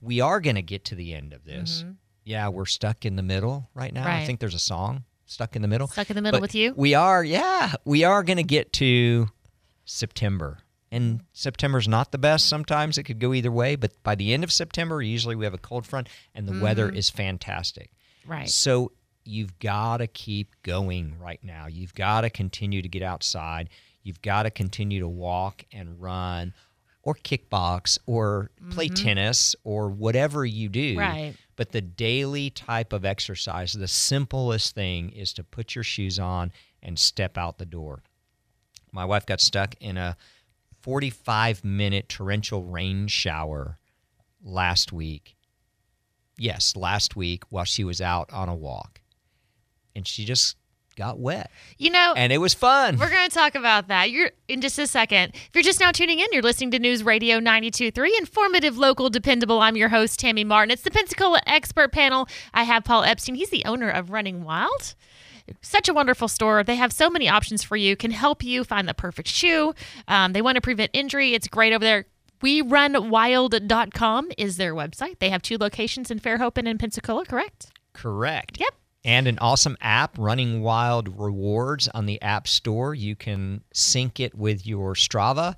we 0.00 0.20
are 0.20 0.40
going 0.40 0.56
to 0.56 0.62
get 0.62 0.84
to 0.86 0.94
the 0.94 1.14
end 1.14 1.32
of 1.32 1.44
this. 1.44 1.82
Mm-hmm. 1.82 1.92
Yeah 2.24 2.48
we're 2.48 2.66
stuck 2.66 3.04
in 3.06 3.16
the 3.16 3.22
middle 3.22 3.68
right 3.74 3.92
now. 3.92 4.06
I 4.06 4.24
think 4.26 4.40
there's 4.40 4.54
a 4.54 4.58
song 4.58 5.04
stuck 5.26 5.56
in 5.56 5.62
the 5.62 5.68
middle. 5.68 5.88
Stuck 5.88 6.10
in 6.10 6.16
the 6.16 6.22
middle 6.22 6.38
But 6.38 6.42
with 6.42 6.54
you? 6.54 6.74
we 6.76 6.94
are 6.94 7.24
yeah 7.24 7.74
we 7.84 8.04
are 8.04 8.22
going 8.22 8.36
to 8.36 8.42
get 8.42 8.72
to 8.74 9.28
september. 9.84 10.58
And 10.90 11.20
september's 11.32 11.86
not 11.86 12.12
the 12.12 12.18
best. 12.18 12.48
Sometimes 12.48 12.96
it 12.96 13.02
could 13.02 13.18
go 13.18 13.34
either 13.34 13.52
way 13.52 13.76
but 13.76 14.02
by 14.02 14.14
the 14.14 14.32
end 14.32 14.44
of 14.44 14.52
september 14.52 15.02
usually 15.02 15.36
we 15.36 15.44
have 15.44 15.54
a 15.54 15.58
cold 15.58 15.86
front 15.86 16.08
and 16.34 16.46
the 16.46 16.60
weather 16.60 16.88
mm-hmm. 16.88 16.96
is 16.96 17.10
fantastic. 17.10 17.90
Right. 18.26 18.48
so 18.48 18.92
you've 19.24 19.58
got 19.58 19.98
to 19.98 20.06
keep 20.06 20.54
going 20.62 21.14
right 21.20 21.40
now. 21.42 21.66
You've 21.66 21.94
got 21.94 22.22
to 22.22 22.30
continue 22.30 22.82
to 22.82 22.88
get 22.88 23.02
outside. 23.02 23.68
You've 24.02 24.22
got 24.22 24.44
to 24.44 24.50
continue 24.50 25.00
to 25.00 25.08
walk 25.08 25.64
and 25.72 26.00
run 26.00 26.54
or 27.08 27.14
kickbox 27.14 27.98
or 28.04 28.50
play 28.68 28.84
mm-hmm. 28.84 29.02
tennis 29.02 29.56
or 29.64 29.88
whatever 29.88 30.44
you 30.44 30.68
do. 30.68 30.98
Right. 30.98 31.32
But 31.56 31.72
the 31.72 31.80
daily 31.80 32.50
type 32.50 32.92
of 32.92 33.06
exercise, 33.06 33.72
the 33.72 33.88
simplest 33.88 34.74
thing 34.74 35.08
is 35.08 35.32
to 35.32 35.42
put 35.42 35.74
your 35.74 35.84
shoes 35.84 36.18
on 36.18 36.52
and 36.82 36.98
step 36.98 37.38
out 37.38 37.56
the 37.56 37.64
door. 37.64 38.02
My 38.92 39.06
wife 39.06 39.24
got 39.24 39.40
stuck 39.40 39.74
in 39.80 39.96
a 39.96 40.18
45 40.82 41.64
minute 41.64 42.10
torrential 42.10 42.62
rain 42.62 43.06
shower 43.06 43.78
last 44.44 44.92
week. 44.92 45.34
Yes, 46.36 46.76
last 46.76 47.16
week 47.16 47.42
while 47.48 47.64
she 47.64 47.84
was 47.84 48.02
out 48.02 48.30
on 48.34 48.50
a 48.50 48.54
walk. 48.54 49.00
And 49.96 50.06
she 50.06 50.26
just 50.26 50.56
got 50.98 51.18
wet. 51.18 51.50
You 51.78 51.90
know, 51.90 52.12
And 52.16 52.32
it 52.32 52.38
was 52.38 52.52
fun. 52.52 52.98
We're 52.98 53.08
going 53.08 53.28
to 53.28 53.34
talk 53.34 53.54
about 53.54 53.88
that. 53.88 54.10
You're 54.10 54.32
in 54.48 54.60
just 54.60 54.78
a 54.78 54.86
second. 54.86 55.34
If 55.34 55.50
you're 55.54 55.62
just 55.62 55.80
now 55.80 55.92
tuning 55.92 56.18
in, 56.18 56.26
you're 56.32 56.42
listening 56.42 56.72
to 56.72 56.78
News 56.78 57.02
Radio 57.02 57.38
92.3, 57.38 58.18
informative, 58.18 58.76
local, 58.76 59.08
dependable. 59.08 59.60
I'm 59.60 59.76
your 59.76 59.88
host, 59.88 60.18
Tammy 60.20 60.44
Martin. 60.44 60.72
It's 60.72 60.82
the 60.82 60.90
Pensacola 60.90 61.40
Expert 61.46 61.92
Panel. 61.92 62.28
I 62.52 62.64
have 62.64 62.84
Paul 62.84 63.04
Epstein. 63.04 63.36
He's 63.36 63.50
the 63.50 63.64
owner 63.64 63.88
of 63.88 64.10
Running 64.10 64.44
Wild. 64.44 64.94
Such 65.62 65.88
a 65.88 65.94
wonderful 65.94 66.28
store. 66.28 66.62
They 66.62 66.76
have 66.76 66.92
so 66.92 67.08
many 67.08 67.28
options 67.28 67.62
for 67.62 67.76
you. 67.76 67.96
Can 67.96 68.10
help 68.10 68.42
you 68.42 68.64
find 68.64 68.86
the 68.86 68.92
perfect 68.92 69.28
shoe. 69.28 69.74
Um, 70.06 70.32
they 70.32 70.42
want 70.42 70.56
to 70.56 70.60
prevent 70.60 70.90
injury. 70.92 71.32
It's 71.32 71.48
great 71.48 71.72
over 71.72 71.84
there. 71.84 72.06
We 72.42 72.62
WeRunWild.com 72.62 74.30
is 74.36 74.58
their 74.58 74.74
website. 74.74 75.18
They 75.18 75.30
have 75.30 75.42
two 75.42 75.56
locations 75.58 76.10
in 76.10 76.20
Fairhope 76.20 76.58
and 76.58 76.68
in 76.68 76.78
Pensacola, 76.78 77.24
correct? 77.24 77.68
Correct. 77.92 78.60
Yep. 78.60 78.74
And 79.08 79.26
an 79.26 79.38
awesome 79.38 79.78
app, 79.80 80.18
Running 80.18 80.60
Wild 80.60 81.18
Rewards 81.18 81.88
on 81.88 82.04
the 82.04 82.20
App 82.20 82.46
Store. 82.46 82.94
You 82.94 83.16
can 83.16 83.62
sync 83.72 84.20
it 84.20 84.34
with 84.34 84.66
your 84.66 84.92
Strava 84.92 85.56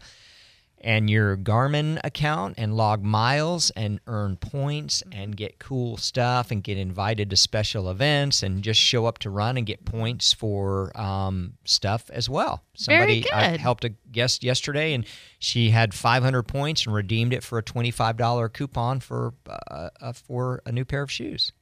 and 0.81 1.11
your 1.11 1.37
Garmin 1.37 2.01
account 2.05 2.55
and 2.59 2.77
log 2.77 3.03
miles 3.03 3.71
and 3.71 4.01
earn 4.07 4.37
points 4.37 5.03
and 5.13 5.37
get 5.37 5.59
cool 5.59 5.97
stuff 5.97 6.51
and 6.51 6.63
get 6.63 6.79
invited 6.79 7.31
to 7.31 7.37
special 7.37 7.91
events 7.91 8.43
and 8.43 8.63
just 8.63 8.81
show 8.81 9.07
up 9.07 9.19
to 9.19 9.31
run 9.31 9.57
and 9.57 9.67
get 9.67 9.85
points 9.85 10.33
for 10.33 10.97
um, 10.99 11.55
stuff 11.65 12.09
as 12.11 12.31
well. 12.31 12.63
Very 12.87 13.23
Somebody 13.23 13.33
I 13.33 13.57
helped 13.59 13.85
a 13.85 13.91
guest 14.11 14.43
yesterday 14.43 14.95
and 14.95 15.05
she 15.39 15.71
had 15.71 15.93
500 15.93 16.45
points 16.45 16.87
and 16.87 16.95
redeemed 16.95 17.35
it 17.35 17.43
for 17.43 17.59
a 17.59 17.63
$25 17.63 18.53
coupon 18.53 19.01
for 19.01 19.35
uh, 19.49 19.91
uh, 20.01 20.13
for 20.13 20.63
a 20.65 20.73
new 20.73 20.85
pair 20.85 21.03
of 21.03 21.11
shoes 21.11 21.53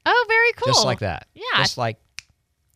very 0.57 0.65
cool. 0.65 0.73
just 0.73 0.85
like 0.85 1.01
that. 1.01 1.27
Yeah. 1.35 1.43
Just 1.57 1.79
like 1.79 1.99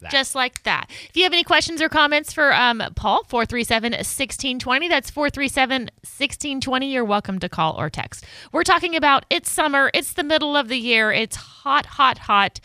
that. 0.01 0.11
Just 0.11 0.35
like 0.35 0.63
that. 0.65 0.91
If 1.09 1.17
you 1.17 1.23
have 1.23 1.33
any 1.33 1.45
questions 1.45 1.81
or 1.81 1.89
comments 1.89 2.33
for 2.33 2.53
um, 2.53 2.83
Paul, 2.97 3.25
437 3.25 3.93
1620. 3.93 4.89
That's 4.89 5.11
437 5.11 5.83
1620. 5.83 6.93
You're 6.93 7.05
welcome 7.05 7.39
to 7.39 7.49
call 7.49 7.79
or 7.79 7.89
text. 7.89 8.25
We're 8.53 8.65
talking 8.65 8.97
about 8.97 9.25
it's 9.31 9.51
summer, 9.51 9.91
it's 9.95 10.13
the 10.15 10.25
middle 10.25 10.57
of 10.57 10.69
the 10.69 10.77
year, 10.79 11.13
it's 11.13 11.37
hot, 11.37 11.87
hot, 11.87 12.19
hot, 12.19 12.61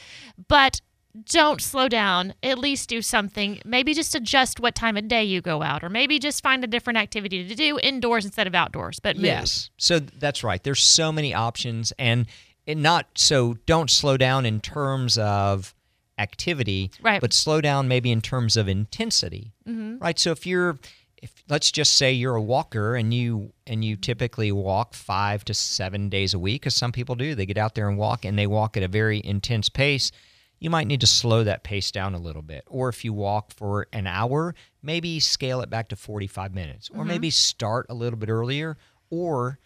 but 0.47 0.81
don't 1.25 1.61
slow 1.61 1.87
down. 1.87 2.33
At 2.43 2.59
least 2.59 2.89
do 2.89 3.01
something. 3.01 3.59
Maybe 3.65 3.93
just 3.93 4.13
adjust 4.13 4.59
what 4.59 4.75
time 4.75 4.97
of 4.97 5.07
day 5.07 5.23
you 5.23 5.41
go 5.41 5.63
out, 5.63 5.83
or 5.83 5.89
maybe 5.89 6.19
just 6.19 6.43
find 6.43 6.63
a 6.63 6.67
different 6.67 6.97
activity 6.97 7.47
to 7.47 7.55
do 7.55 7.79
indoors 7.81 8.25
instead 8.25 8.47
of 8.47 8.53
outdoors. 8.53 8.99
But 8.99 9.15
move. 9.15 9.25
Yes. 9.25 9.69
So 9.77 9.99
that's 9.99 10.43
right. 10.43 10.63
There's 10.63 10.81
so 10.81 11.11
many 11.11 11.33
options 11.33 11.91
and 11.97 12.27
and 12.67 12.83
not 12.83 13.07
so 13.15 13.55
don't 13.65 13.89
slow 13.89 14.17
down 14.17 14.45
in 14.45 14.59
terms 14.61 15.17
of 15.17 15.73
activity, 16.19 16.91
Right. 17.01 17.21
but 17.21 17.33
slow 17.33 17.61
down 17.61 17.87
maybe 17.87 18.11
in 18.11 18.21
terms 18.21 18.57
of 18.57 18.67
intensity. 18.67 19.53
Mm-hmm. 19.67 19.97
Right? 19.99 20.17
So 20.19 20.31
if 20.31 20.45
you're 20.45 20.77
if 21.21 21.31
let's 21.49 21.71
just 21.71 21.95
say 21.95 22.13
you're 22.13 22.35
a 22.35 22.41
walker 22.41 22.95
and 22.95 23.11
you 23.13 23.51
and 23.65 23.83
you 23.83 23.95
typically 23.95 24.51
walk 24.51 24.93
5 24.93 25.43
to 25.45 25.53
7 25.53 26.09
days 26.09 26.33
a 26.35 26.39
week 26.39 26.61
cuz 26.63 26.75
some 26.75 26.91
people 26.91 27.15
do. 27.15 27.33
They 27.33 27.45
get 27.47 27.57
out 27.57 27.73
there 27.73 27.89
and 27.89 27.97
walk 27.97 28.23
and 28.25 28.37
they 28.37 28.45
walk 28.45 28.77
at 28.77 28.83
a 28.83 28.87
very 28.87 29.21
intense 29.23 29.67
pace. 29.69 30.11
You 30.59 30.69
might 30.69 30.87
need 30.87 31.01
to 31.01 31.07
slow 31.07 31.43
that 31.43 31.63
pace 31.63 31.91
down 31.91 32.13
a 32.15 32.19
little 32.19 32.41
bit. 32.43 32.63
Or 32.67 32.89
if 32.89 33.03
you 33.05 33.13
walk 33.13 33.51
for 33.51 33.87
an 33.93 34.05
hour, 34.07 34.53
maybe 34.81 35.19
scale 35.19 35.61
it 35.61 35.69
back 35.69 35.87
to 35.89 35.95
45 35.95 36.53
minutes. 36.53 36.89
Or 36.93 37.03
maybe 37.05 37.29
start 37.31 37.85
a 37.89 37.93
little 37.95 38.17
bit 38.17 38.29
earlier 38.29 38.77
or 39.11 39.59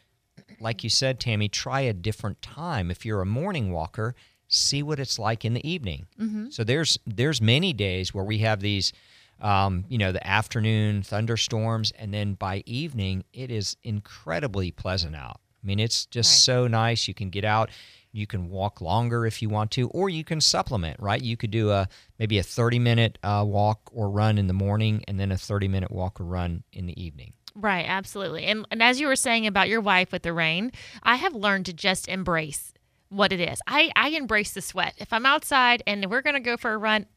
like 0.60 0.84
you 0.84 0.90
said, 0.90 1.20
Tammy, 1.20 1.50
try 1.50 1.82
a 1.82 1.94
different 1.94 2.42
time. 2.42 2.92
If 2.92 3.06
you're 3.06 3.22
a 3.22 3.26
morning 3.26 3.72
walker, 3.72 4.16
see 4.48 4.84
what 4.84 5.00
it's 5.00 5.18
like 5.18 5.44
in 5.46 5.54
the 5.54 5.68
evening. 5.70 6.08
So 6.52 6.64
there's 6.64 7.00
there's 7.08 7.42
many 7.42 7.74
days 7.74 8.14
where 8.14 8.24
we 8.26 8.40
have 8.40 8.60
these, 8.60 8.94
um, 9.42 9.86
you 9.90 9.98
know, 9.98 10.12
the 10.12 10.26
afternoon 10.26 11.02
thunderstorms, 11.04 11.92
and 11.98 12.14
then 12.14 12.34
by 12.36 12.64
evening 12.66 13.24
it 13.34 13.50
is 13.50 13.76
incredibly 13.84 14.72
pleasant 14.72 15.16
out. 15.16 15.40
I 15.64 15.68
mean, 15.68 15.80
it's 15.80 16.06
just 16.08 16.30
Right. 16.32 16.56
so 16.56 16.68
nice. 16.68 17.08
You 17.08 17.14
can 17.14 17.30
get 17.30 17.46
out. 17.46 17.70
You 18.14 18.28
can 18.28 18.50
walk 18.50 18.82
longer 18.82 19.26
if 19.26 19.42
you 19.42 19.48
want 19.48 19.72
to, 19.72 19.88
or 19.90 20.10
you 20.10 20.24
can 20.24 20.42
supplement. 20.42 21.00
Right? 21.00 21.22
You 21.22 21.38
could 21.38 21.52
do 21.52 21.72
a 21.72 21.88
maybe 22.20 22.38
a 22.40 22.44
30 22.44 22.78
minute 22.80 23.18
uh, 23.24 23.44
walk 23.48 23.90
or 23.94 24.10
run 24.10 24.38
in 24.38 24.48
the 24.48 24.54
morning, 24.54 25.04
and 25.08 25.20
then 25.20 25.32
a 25.32 25.38
30 25.38 25.68
minute 25.70 25.92
walk 25.92 26.20
or 26.20 26.26
run 26.26 26.64
in 26.74 26.86
the 26.88 27.02
evening. 27.02 27.34
Right, 27.56 27.86
absolutely. 27.88 28.46
And, 28.46 28.66
and 28.72 28.82
as 28.82 29.00
you 29.00 29.08
were 29.08 29.16
saying 29.16 29.46
about 29.48 29.68
your 29.70 29.82
wife 29.82 30.12
with 30.12 30.24
the 30.24 30.34
rain, 30.34 30.72
I 31.04 31.16
have 31.16 31.36
learned 31.36 31.66
to 31.68 31.74
just 31.74 32.08
embrace 32.08 32.74
what 33.10 33.34
it 33.34 33.40
is. 33.42 33.60
I, 33.68 33.92
I 33.96 34.10
embrace 34.10 34.52
the 34.54 34.62
sweat. 34.62 34.94
If 34.98 35.12
I'm 35.12 35.26
outside 35.26 35.84
and 35.86 36.06
we're 36.10 36.22
going 36.22 36.36
to 36.36 36.40
go 36.40 36.56
for 36.56 36.72
a 36.74 36.78
run, 36.78 37.08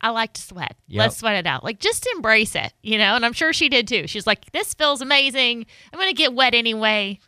I 0.00 0.10
like 0.10 0.32
to 0.34 0.42
sweat. 0.42 0.76
Yep. 0.88 0.98
Let's 0.98 1.16
sweat 1.18 1.36
it 1.36 1.46
out. 1.46 1.62
Like 1.64 1.78
just 1.78 2.06
embrace 2.14 2.54
it, 2.56 2.72
you 2.82 2.98
know? 2.98 3.14
And 3.14 3.24
I'm 3.24 3.32
sure 3.32 3.52
she 3.52 3.68
did 3.68 3.86
too. 3.88 4.06
She's 4.08 4.26
like, 4.26 4.50
this 4.52 4.74
feels 4.74 5.00
amazing. 5.00 5.66
I'm 5.92 5.98
going 5.98 6.08
to 6.10 6.14
get 6.14 6.34
wet 6.34 6.54
anyway. 6.54 7.18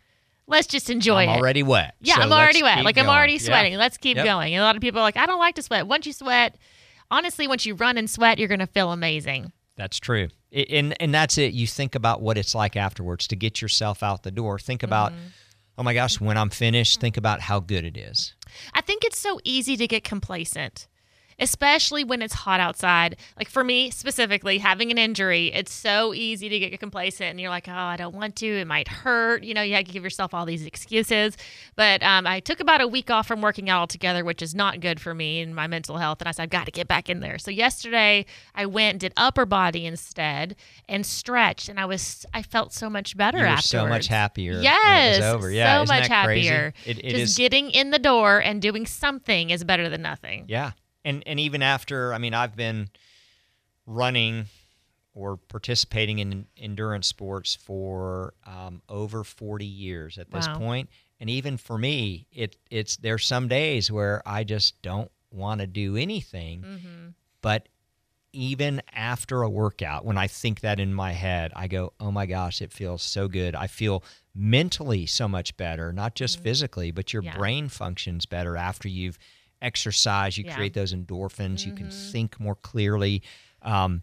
Let's 0.49 0.67
just 0.67 0.91
enjoy 0.91 1.23
I'm 1.23 1.29
it. 1.29 1.39
already 1.39 1.63
wet. 1.63 1.95
Yeah, 2.01 2.17
so 2.17 2.23
I'm 2.23 2.33
already 2.33 2.63
wet. 2.65 2.85
Like 2.85 2.99
I'm 2.99 3.05
going. 3.07 3.17
already 3.17 3.35
Yeah. 3.35 3.39
sweating. 3.39 3.75
Let's 3.77 3.97
keep 3.97 4.17
Yep. 4.17 4.25
going. 4.27 4.55
And 4.55 4.61
a 4.61 4.65
lot 4.65 4.75
of 4.75 4.83
people 4.83 4.99
are 5.01 5.05
like, 5.05 5.17
I 5.17 5.27
don't 5.27 5.39
like 5.39 5.55
to 5.57 5.63
sweat. 5.63 5.87
Once 5.87 6.07
you 6.07 6.13
sweat, 6.13 6.57
honestly, 7.13 7.47
once 7.47 7.65
you 7.67 7.75
run 7.77 7.97
and 7.97 8.11
sweat, 8.11 8.39
you're 8.41 8.49
going 8.49 8.59
to 8.59 8.67
feel 8.67 8.91
amazing. 8.91 9.53
That's 9.77 9.99
true. 10.01 10.29
And 10.53 11.01
and 11.01 11.15
that's 11.15 11.39
it. 11.39 11.53
You 11.55 11.67
think 11.67 11.95
about 11.95 12.21
what 12.23 12.37
it's 12.37 12.55
like 12.55 12.77
afterwards 12.77 13.27
to 13.29 13.37
get 13.37 13.63
yourself 13.63 14.03
out 14.03 14.23
the 14.25 14.31
door. 14.31 14.59
Think 14.59 14.83
about, 14.83 15.13
Mm-hmm. 15.13 15.21
oh 15.79 15.83
my 15.83 15.95
gosh, 15.95 16.21
when 16.21 16.37
I'm 16.37 16.51
finished, 16.51 17.01
think 17.01 17.17
about 17.17 17.41
how 17.41 17.61
good 17.61 17.85
it 17.85 17.97
is. 17.97 18.35
I 18.75 18.81
think 18.81 19.05
it's 19.05 19.19
so 19.19 19.39
easy 19.45 19.77
to 19.77 19.87
get 19.87 20.03
complacent, 20.05 20.89
especially 21.41 22.05
when 22.05 22.23
it's 22.23 22.35
hot 22.35 22.61
outside. 22.61 23.17
Like 23.37 23.49
for 23.49 23.65
me 23.65 23.91
specifically, 23.91 24.59
having 24.59 24.91
an 24.91 24.99
injury, 24.99 25.53
it's 25.53 25.73
so 25.73 26.15
easy 26.15 26.49
to 26.49 26.59
get 26.59 26.79
complacent 26.79 27.31
and 27.31 27.41
you're 27.41 27.51
like, 27.51 27.69
oh, 27.69 27.73
I 27.73 27.97
don't 27.97 28.15
want 28.15 28.37
to. 28.37 28.47
It 28.47 28.67
might 28.67 28.87
hurt. 28.89 29.43
You 29.43 29.55
know, 29.55 29.63
you 29.63 29.75
have 29.75 29.85
to 29.87 29.93
give 29.93 30.05
yourself 30.05 30.35
all 30.35 30.45
these 30.47 30.65
excuses. 30.67 31.37
But 31.77 32.03
um, 32.03 32.27
I 32.27 32.41
took 32.41 32.61
about 32.61 32.81
a 32.81 32.87
week 32.87 33.11
off 33.11 33.27
from 33.27 33.41
working 33.41 33.69
out 33.71 33.81
altogether, 33.81 34.25
which 34.25 34.43
is 34.43 34.55
not 34.55 34.81
good 34.81 35.01
for 35.01 35.15
me 35.15 35.41
and 35.41 35.55
my 35.55 35.67
mental 35.67 35.97
health. 35.97 36.21
And 36.21 36.29
I 36.29 36.33
said, 36.33 36.43
I've 36.45 36.51
got 36.51 36.67
to 36.67 36.73
get 36.73 36.87
back 36.87 37.09
in 37.09 37.21
there. 37.21 37.39
So 37.39 37.51
yesterday 37.51 38.27
I 38.55 38.67
went 38.67 38.91
and 38.93 39.01
did 39.01 39.13
upper 39.17 39.47
body 39.47 39.87
instead 39.87 40.57
and 40.89 41.05
stretched. 41.07 41.69
And 41.69 41.81
I 41.81 41.87
was, 41.87 42.27
I 42.35 42.43
felt 42.43 42.73
so 42.73 42.91
much 42.91 43.17
better 43.17 43.39
You 43.39 43.45
were 43.45 43.49
afterwards. 43.49 43.69
so 43.71 43.87
much 43.87 44.07
happier. 44.09 44.61
Yes. 44.61 45.17
it 45.17 45.21
was 45.21 45.35
over. 45.35 45.51
Yeah, 45.51 45.77
So 45.79 45.83
isn't 45.85 45.97
much 45.97 46.09
that 46.09 46.25
crazy? 46.27 46.49
happier. 46.49 46.75
It, 46.85 46.99
it 46.99 47.11
Just 47.11 47.23
is- 47.23 47.37
getting 47.39 47.71
in 47.71 47.91
the 47.91 47.99
door 47.99 48.39
and 48.41 48.61
doing 48.61 48.85
something 48.87 49.51
is 49.51 49.65
better 49.65 49.89
than 49.89 50.03
nothing. 50.03 50.45
Yeah, 50.49 50.73
and 51.05 51.23
and 51.27 51.41
even 51.41 51.63
after, 51.63 52.13
I 52.15 52.19
mean, 52.19 52.35
I've 52.35 52.57
been 52.57 52.89
running 53.87 54.47
or 55.15 55.37
participating 55.37 56.19
in 56.21 56.47
endurance 56.57 57.07
sports 57.07 57.55
for 57.57 58.35
um, 58.47 58.81
over 58.89 59.25
40 59.25 59.65
years 59.67 60.19
at 60.19 60.31
this 60.31 60.47
Wow. 60.47 60.59
point. 60.59 60.91
and 61.19 61.29
even 61.29 61.57
for 61.59 61.77
me 61.77 62.27
it 62.33 62.57
it's 62.71 62.97
there's 62.97 63.27
some 63.27 63.47
days 63.49 63.91
where 63.93 64.23
i 64.25 64.43
just 64.45 64.81
don't 64.81 65.11
want 65.31 65.61
to 65.61 65.67
do 65.67 65.97
anything 65.97 66.63
Mm-hmm. 66.63 67.09
but 67.43 67.69
even 68.33 68.81
after 68.93 69.43
a 69.43 69.51
workout 69.51 70.05
when 70.07 70.17
i 70.17 70.27
think 70.29 70.61
that 70.61 70.79
in 70.81 70.95
my 70.95 71.13
head 71.13 71.53
i 71.57 71.67
go 71.67 71.93
oh 72.01 72.11
my 72.13 72.25
gosh 72.27 72.63
it 72.63 72.73
feels 72.73 73.03
so 73.03 73.29
good 73.29 73.55
i 73.55 73.67
feel 73.67 74.03
mentally 74.35 75.05
so 75.05 75.27
much 75.29 75.57
better 75.59 75.93
not 75.93 76.15
just 76.15 76.41
physically 76.41 76.91
but 76.91 77.13
your 77.13 77.23
Mm-hmm. 77.23 77.33
Yeah. 77.33 77.39
brain 77.39 77.69
functions 77.69 78.25
better 78.27 78.57
after 78.57 78.89
you've 78.89 79.19
exercised 79.63 80.37
you 80.39 80.45
Yeah. 80.45 80.55
create 80.55 80.75
those 80.75 80.93
endorphins 80.95 81.65
you 81.65 81.73
can 81.73 81.89
Mhm. 81.89 82.11
think 82.11 82.41
more 82.41 82.55
clearly 82.55 83.23
um, 83.63 84.03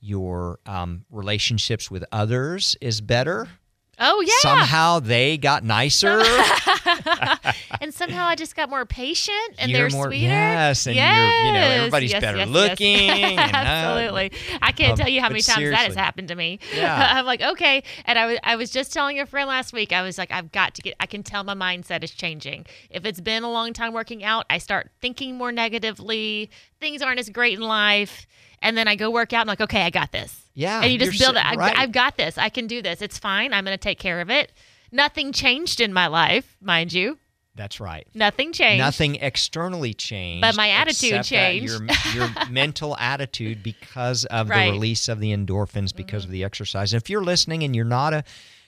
your 0.00 0.58
um, 0.66 1.04
relationships 1.10 1.90
with 1.90 2.04
others 2.12 2.76
is 2.80 3.00
better 3.00 3.48
Oh 3.98 4.20
yeah. 4.20 4.32
somehow 4.40 5.00
they 5.00 5.36
got 5.38 5.62
nicer 5.64 6.20
and 7.80 7.92
somehow 7.94 8.26
I 8.26 8.34
just 8.34 8.56
got 8.56 8.68
more 8.70 8.84
patient 8.86 9.36
and 9.58 9.70
You're 9.70 9.88
they're 9.88 9.96
more- 9.96 10.06
sweeter. 10.08 10.24
yes, 10.26 10.86
and 10.86 10.96
you're- 10.96 11.06
you 11.06 11.52
know, 11.52 11.60
Yes, 11.60 11.78
everybody's 11.78 12.10
yes, 12.12 12.20
better 12.20 12.38
yes, 12.38 12.48
yes. 12.48 12.54
looking 12.54 13.10
and, 13.10 13.38
uh, 13.54 13.56
Absolutely. 13.56 14.32
I 14.62 14.72
can't 14.72 14.92
um, 14.92 14.98
tell 14.98 15.08
you 15.08 15.20
how 15.20 15.28
many 15.28 15.40
times 15.42 15.70
that 15.70 15.86
has 15.86 15.94
happened 15.94 16.28
to 16.28 16.34
me. 16.34 16.58
Yeah. 16.74 17.08
I'm 17.18 17.24
like, 17.26 17.40
okay. 17.42 17.82
And 18.04 18.18
I 18.18 18.26
was, 18.26 18.38
I 18.42 18.56
was 18.56 18.70
just 18.70 18.92
telling 18.92 19.20
a 19.20 19.26
friend 19.26 19.48
last 19.48 19.72
week, 19.72 19.92
I 19.92 20.02
was 20.02 20.18
like, 20.18 20.30
I've 20.30 20.52
got 20.52 20.74
to 20.74 20.82
get, 20.82 20.94
I 21.00 21.06
can 21.06 21.22
tell 21.22 21.44
my 21.44 21.54
mindset 21.54 22.02
is 22.04 22.10
changing. 22.10 22.66
If 22.90 23.04
it's 23.04 23.20
been 23.20 23.42
a 23.42 23.50
long 23.50 23.72
time 23.72 23.92
working 23.92 24.24
out, 24.24 24.46
I 24.50 24.58
start 24.58 24.90
thinking 25.00 25.36
more 25.36 25.52
negatively. 25.52 26.50
Things 26.80 27.02
aren't 27.02 27.20
as 27.20 27.28
great 27.28 27.54
in 27.54 27.60
life. 27.64 28.26
And 28.64 28.76
then 28.76 28.88
I 28.88 28.96
go 28.96 29.10
work 29.10 29.32
out. 29.32 29.42
I'm 29.42 29.46
like, 29.46 29.60
okay, 29.60 29.82
I 29.82 29.90
got 29.90 30.10
this. 30.10 30.42
yeah 30.54 30.80
and 30.82 30.90
you 30.92 30.98
just 30.98 31.18
build 31.20 31.36
it. 31.36 31.44
I've, 31.44 31.58
right. 31.58 31.76
I've 31.78 31.92
got 31.92 32.16
this. 32.16 32.36
I 32.38 32.48
can 32.48 32.66
do 32.66 32.82
this. 32.82 33.00
It's 33.02 33.18
fine. 33.18 33.52
I'm 33.52 33.64
going 33.64 33.76
to 33.76 33.80
take 33.80 33.98
care 34.00 34.20
of 34.20 34.30
it. 34.30 34.50
Nothing 34.90 35.32
changed 35.32 35.80
in 35.80 35.92
my 35.92 36.06
life, 36.08 36.56
mind 36.60 36.92
you. 36.92 37.18
that's 37.56 37.78
right 37.80 38.06
Nothing 38.14 38.52
changed. 38.52 38.78
Nothing 38.80 39.16
externally 39.16 39.92
changed, 39.94 40.40
But 40.40 40.56
my 40.56 40.70
attitude 40.70 41.22
changed. 41.24 41.72
Your, 41.72 41.88
your 42.14 42.48
mental 42.50 42.96
attitude 42.96 43.62
because 43.62 44.24
of 44.26 44.48
Right. 44.48 44.56
Mm-hmm. 44.56 44.66
the 44.66 44.72
release 44.72 45.08
of 45.08 45.20
the 45.20 45.32
endorphins, 45.36 45.94
because 45.94 46.24
of 46.24 46.30
the 46.30 46.42
exercise. 46.44 46.92
And 46.92 47.00
if 47.02 47.08
you're 47.10 47.22
listening 47.24 47.62
and 47.62 47.74
you're 47.76 47.84
not 47.84 48.12
a, 48.14 48.24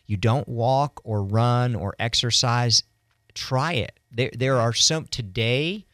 you 0.07 0.17
don't 0.17 0.47
walk 0.49 1.00
or 1.05 1.23
run 1.23 1.75
or 1.75 1.95
exercise, 1.99 2.83
try 3.35 3.73
it. 3.75 3.99
There, 4.12 4.31
there 4.37 4.57
are 4.61 4.73
some 4.73 5.07
today. 5.07 5.87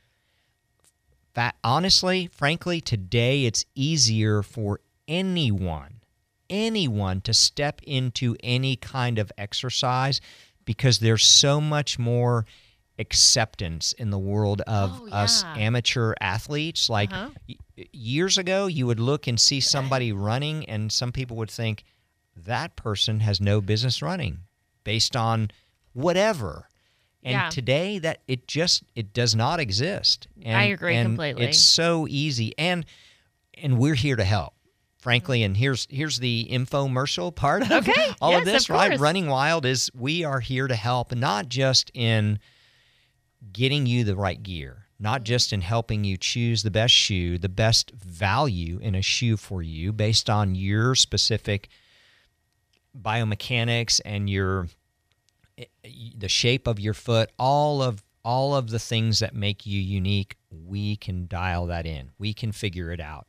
Fa 1.35 1.53
honestly, 1.65 2.29
frankly, 2.33 2.81
today 2.81 3.45
it's 3.47 3.65
easier 3.75 4.43
for 4.43 4.81
anyone, 5.09 6.03
anyone 6.51 7.21
to 7.23 7.33
step 7.33 7.81
into 7.85 8.37
any 8.43 8.77
kind 8.77 9.19
of 9.19 9.33
exercise 9.39 10.21
because 10.65 10.99
there's 10.99 11.25
so 11.25 11.61
much 11.61 11.99
more 11.99 12.45
acceptance 12.99 13.93
in 13.95 14.11
the 14.11 14.19
world 14.19 14.61
of 14.67 15.01
Oh, 15.03 15.09
us 15.11 15.43
amateur 15.57 16.15
athletes. 16.21 16.91
Like 16.91 17.13
Uh-huh. 17.13 17.31
y- 17.49 17.57
years 17.93 18.37
ago, 18.39 18.67
you 18.67 18.87
would 18.87 19.01
look 19.01 19.27
and 19.27 19.41
see 19.41 19.61
somebody 19.61 20.13
running, 20.13 20.69
and 20.69 20.93
some 20.93 21.11
people 21.13 21.37
would 21.39 21.51
think 21.51 21.85
that 22.37 22.77
person 22.77 23.21
has 23.21 23.41
no 23.41 23.61
business 23.61 24.03
running 24.03 24.41
based 24.85 25.17
on 25.17 25.51
whatever. 25.95 26.69
And 27.25 27.33
Yeah. 27.35 27.49
today, 27.51 27.99
that 28.01 28.21
it 28.27 28.49
just 28.49 28.83
it 28.97 29.13
does 29.13 29.35
not 29.35 29.61
exist. 29.61 30.27
And, 30.43 30.57
I 30.57 30.65
agree 30.65 31.01
completely. 31.03 31.45
It's 31.47 31.61
so 31.61 32.07
easy, 32.09 32.53
and 32.59 32.85
and 33.55 33.79
we're 33.79 33.95
here 33.95 34.17
to 34.17 34.25
help. 34.25 34.55
Frankly, 34.99 35.43
and 35.43 35.57
here's 35.57 35.87
here's 35.91 36.19
the 36.19 36.49
infomercial 36.51 37.35
part 37.35 37.63
of 37.71 37.89
Okay. 37.89 37.93
all 38.21 38.31
Yes, 38.33 38.41
of 38.41 38.45
this, 38.47 38.65
of 38.65 38.71
right? 38.71 38.99
Running 39.01 39.27
Wild 39.29 39.65
is 39.67 39.91
we 39.95 40.25
are 40.25 40.41
here 40.41 40.67
to 40.69 40.75
help, 40.77 41.15
not 41.15 41.49
just 41.49 41.91
in 41.95 42.39
getting 43.53 43.87
you 43.87 44.05
the 44.05 44.15
right 44.17 44.41
gear, 44.43 44.87
not 45.01 45.23
just 45.25 45.53
in 45.53 45.61
helping 45.61 46.05
you 46.05 46.17
choose 46.17 46.63
the 46.63 46.71
best 46.71 46.95
shoe, 46.95 47.37
the 47.39 47.49
best 47.49 47.91
value 47.93 48.79
in 48.81 48.95
a 48.95 49.03
shoe 49.03 49.37
for 49.37 49.61
you 49.63 49.93
based 49.93 50.31
on 50.31 50.55
your 50.55 50.95
specific 50.95 51.69
biomechanics 53.01 54.01
and 54.05 54.29
your 54.29 54.69
the 56.15 56.29
shape 56.29 56.67
of 56.67 56.81
your 56.81 56.95
foot, 56.95 57.31
all 57.39 57.83
of 57.83 58.03
all 58.25 58.55
of 58.55 58.71
the 58.71 58.79
things 58.79 59.19
that 59.19 59.35
make 59.35 59.67
you 59.67 59.81
unique. 59.81 60.37
we 60.51 60.97
can 60.97 61.27
dial 61.27 61.67
that 61.67 61.87
in. 61.87 62.11
We 62.19 62.33
can 62.33 62.53
figure 62.53 62.93
it 62.93 63.01
out. 63.01 63.27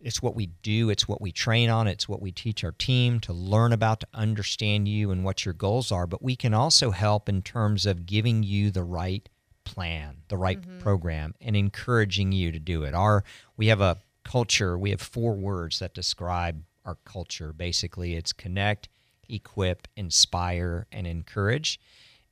It's 0.00 0.22
what 0.22 0.36
we 0.36 0.46
do, 0.62 0.90
it's 0.90 1.08
what 1.08 1.20
we 1.20 1.32
train 1.32 1.70
on, 1.70 1.88
it's 1.88 2.08
what 2.08 2.22
we 2.22 2.30
teach 2.30 2.62
our 2.62 2.72
team 2.72 3.18
to 3.20 3.32
learn 3.32 3.72
about, 3.72 4.00
to 4.00 4.06
understand 4.14 4.86
you 4.86 5.10
and 5.10 5.24
what 5.24 5.44
your 5.44 5.54
goals 5.54 5.90
are. 5.90 6.06
But 6.06 6.22
we 6.22 6.36
can 6.36 6.54
also 6.54 6.90
help 6.90 7.28
in 7.28 7.42
terms 7.42 7.84
of 7.84 8.06
giving 8.06 8.42
you 8.42 8.70
the 8.70 8.84
right 8.84 9.28
plan, 9.64 10.18
the 10.28 10.36
right 10.36 10.60
mm-hmm. 10.60 10.78
program, 10.78 11.34
and 11.40 11.56
encouraging 11.56 12.30
you 12.30 12.52
to 12.52 12.60
do 12.60 12.84
it. 12.84 12.94
Our 12.94 13.24
we 13.56 13.68
have 13.68 13.80
a 13.80 13.98
culture, 14.24 14.78
we 14.78 14.90
have 14.90 15.00
four 15.00 15.34
words 15.34 15.80
that 15.80 15.94
describe 15.94 16.62
our 16.84 16.98
culture. 17.04 17.52
Basically, 17.52 18.14
it's 18.14 18.32
connect, 18.32 18.88
equip, 19.28 19.88
inspire, 19.96 20.86
and 20.92 21.06
encourage. 21.06 21.80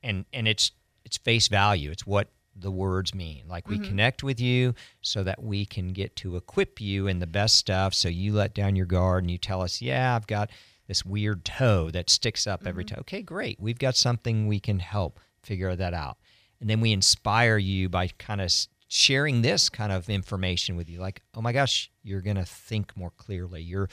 And 0.03 0.25
and 0.33 0.47
it's 0.47 0.71
it's 1.05 1.17
face 1.17 1.47
value. 1.47 1.91
It's 1.91 2.05
what 2.05 2.29
the 2.59 2.71
words 2.71 3.13
mean. 3.13 3.43
Like 3.47 3.67
we 3.67 3.75
mm-hmm. 3.75 3.85
connect 3.85 4.23
with 4.23 4.39
you 4.39 4.73
so 5.01 5.23
that 5.23 5.43
we 5.43 5.65
can 5.65 5.93
get 5.93 6.15
to 6.17 6.35
equip 6.35 6.81
you 6.81 7.07
in 7.07 7.19
the 7.19 7.27
best 7.27 7.55
stuff. 7.55 7.93
So 7.93 8.09
you 8.09 8.33
let 8.33 8.53
down 8.53 8.75
your 8.75 8.85
guard 8.85 9.23
and 9.23 9.31
you 9.31 9.37
tell 9.37 9.61
us, 9.61 9.81
yeah, 9.81 10.15
I've 10.15 10.27
got 10.27 10.49
this 10.87 11.05
weird 11.05 11.45
toe 11.45 11.91
that 11.91 12.09
sticks 12.09 12.47
up 12.47 12.61
mm-hmm. 12.61 12.69
every 12.69 12.85
time. 12.85 12.99
Okay, 13.01 13.21
great. 13.21 13.59
We've 13.59 13.79
got 13.79 13.95
something 13.95 14.47
we 14.47 14.59
can 14.59 14.79
help 14.79 15.19
figure 15.43 15.75
that 15.75 15.93
out. 15.93 16.17
And 16.59 16.69
then 16.69 16.81
we 16.81 16.91
inspire 16.91 17.57
you 17.57 17.89
by 17.89 18.07
kind 18.17 18.41
of 18.41 18.51
sharing 18.87 19.41
this 19.41 19.69
kind 19.69 19.91
of 19.91 20.09
information 20.09 20.75
with 20.75 20.89
you 20.89 20.99
like, 20.99 21.21
oh 21.35 21.41
my 21.41 21.51
gosh, 21.51 21.91
you're 22.03 22.21
going 22.21 22.37
to 22.37 22.45
think 22.45 22.95
more 22.97 23.11
clearly. 23.11 23.61
You're 23.61 23.89